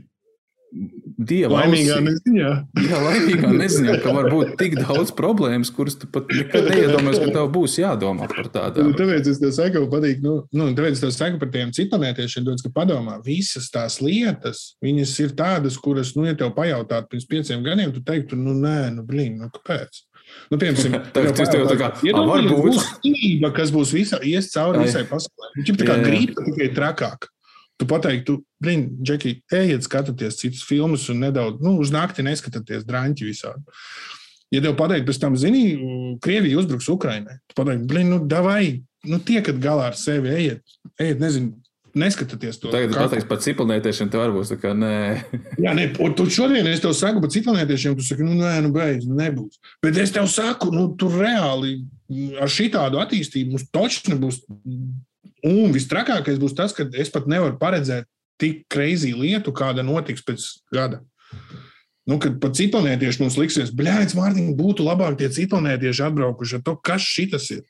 Dieva 0.71 1.65
laimīgā 1.65 1.97
neziņā. 2.05 2.51
Jā, 2.85 2.99
laimīgā 3.03 3.49
neziņā, 3.53 3.97
ka 4.05 4.13
var 4.15 4.29
būt 4.31 4.53
tik 4.61 4.77
daudz 4.79 5.11
problēmas, 5.19 5.73
kuras 5.75 5.97
tu 5.99 6.07
pat 6.13 6.31
nekad 6.31 6.69
neiedomājies, 6.71 7.19
ka 7.25 7.33
tev 7.35 7.49
būs 7.55 7.75
jādomā 7.81 8.29
par 8.31 8.51
tādām. 8.55 8.91
Nu, 8.91 8.97
tāpēc 8.99 9.31
es 9.33 9.41
tev 9.43 9.51
saku, 9.57 9.83
patīk, 9.91 10.21
nu, 10.25 10.37
nu, 10.55 10.69
tāpēc 10.77 10.95
es 10.95 11.03
tev 11.03 11.13
saku 11.17 11.41
par 11.43 11.51
tiem 11.55 11.73
ciklonētiešiem, 11.77 12.47
daudz, 12.47 12.63
ka 12.67 12.71
padomā, 12.77 13.19
visas 13.27 13.67
tās 13.75 13.99
lietas, 14.05 14.63
viņas 14.85 15.17
ir 15.27 15.35
tādas, 15.41 15.81
kuras, 15.83 16.15
nu, 16.19 16.29
ja 16.31 16.39
tev 16.39 16.55
pajautātu 16.57 17.11
pirms 17.11 17.27
pieciem 17.35 17.67
gadiem, 17.67 17.91
tu 17.97 18.05
teiktu, 18.07 18.39
nu, 18.39 18.55
nē, 18.55 18.93
nu, 18.95 19.05
blīn, 19.11 19.41
nu, 19.43 19.51
kāpēc? 19.59 20.05
Nu, 20.55 20.61
piemēram, 20.63 21.03
tā 21.17 21.27
ir 21.27 21.35
tā 21.35 21.77
kā 21.81 21.91
iedomājieties, 22.07 23.51
kas 23.59 23.75
būs 23.75 23.97
visā, 23.99 24.23
ies 24.23 24.53
cauri 24.55 24.87
visai 24.87 25.03
pasaulē. 25.11 25.53
Viņš 25.59 25.75
ir 25.75 25.85
kā 25.91 25.99
grība, 26.07 26.47
tikai 26.47 26.71
trakāk. 26.79 27.31
Tu 27.81 27.89
pateiktu, 27.89 28.37
Brīn, 28.61 28.91
Džeki, 29.01 29.39
ejiet, 29.57 29.87
skatieties 29.87 30.37
citus 30.37 30.65
filmus 30.69 31.07
un 31.13 31.23
nedaudz, 31.25 31.63
nu, 31.65 31.79
uz 31.81 31.93
nakti 31.95 32.25
neskatieties 32.27 32.85
drāņķi 32.89 33.29
visādi. 33.29 33.81
Ja 34.53 34.61
tev 34.61 34.75
pateikt, 34.77 35.07
pēc 35.09 35.21
tam, 35.23 35.39
zini, 35.39 35.65
Krievija 36.21 36.59
uzbruks 36.61 36.91
Ukrainai, 36.93 37.39
tu 37.49 37.57
pateikti, 37.57 37.89
blin, 37.89 38.11
nu, 38.13 38.21
davai, 38.29 38.83
nu, 39.09 39.21
tiekat 39.25 39.63
galā 39.63 39.89
ar 39.93 39.97
sevi, 39.97 40.33
ejiet, 40.35 40.77
ejiet, 41.01 41.23
nezinu, 41.23 41.55
neskatieties 41.97 42.59
to. 42.61 42.71
Tagad 42.75 42.95
pateiks 42.99 43.29
par 43.31 43.41
ciklonētiešiem, 43.43 44.11
tev 44.13 44.25
varbūt 44.25 44.53
tā 44.53 44.59
kā 44.61 44.75
nē. 44.77 44.95
Jā, 45.65 45.75
nē, 45.77 45.87
un 46.03 46.17
tu 46.19 46.27
šodien 46.31 46.69
es 46.71 46.83
tev 46.83 46.93
saku 46.99 47.23
par 47.23 47.33
ciklonētiešiem, 47.33 47.97
tu 47.99 48.07
saki, 48.07 48.27
nu, 48.27 48.37
nē, 48.39 48.57
nu, 48.67 48.73
beidz, 48.75 49.09
nebūs. 49.09 49.61
Bet 49.85 49.99
es 50.03 50.13
tev 50.15 50.29
saku, 50.31 50.71
nu, 50.75 50.91
tur 51.01 51.17
reāli 51.23 51.79
ar 52.41 52.51
šitādu 52.51 53.01
attīstību 53.03 53.55
mums 53.55 53.71
točni 53.73 54.17
nebūs 54.17 54.43
Un 55.47 55.73
visstrakākais 55.75 56.41
būs 56.41 56.57
tas, 56.59 56.75
ka 56.77 56.87
es 56.99 57.13
pat 57.13 57.29
nevaru 57.31 57.59
paredzēt 57.61 58.09
tik 58.41 58.65
kreizi 58.73 59.13
lietu, 59.17 59.53
kāda 59.57 59.85
notiks 59.85 60.25
pēc 60.25 60.47
gada. 60.73 61.03
Nu, 62.09 62.17
kad 62.19 62.41
pat 62.43 62.57
citplanētieši 62.59 63.23
mums 63.23 63.37
liksies, 63.39 63.71
bļāvis, 63.77 64.17
Mārtiņ, 64.19 64.55
būtu 64.59 64.87
labāk 64.87 65.19
tie 65.21 65.29
citplanētieši 65.31 66.07
atbraukuši 66.09 66.59
ar 66.59 66.65
to, 66.67 66.75
kas 66.83 67.05
šitas 67.07 67.51
ir. 67.55 67.63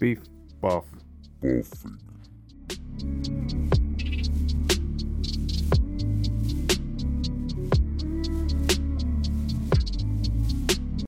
Beef, 0.00 0.20
puff, 0.60 0.86
bullfig. 1.42 2.04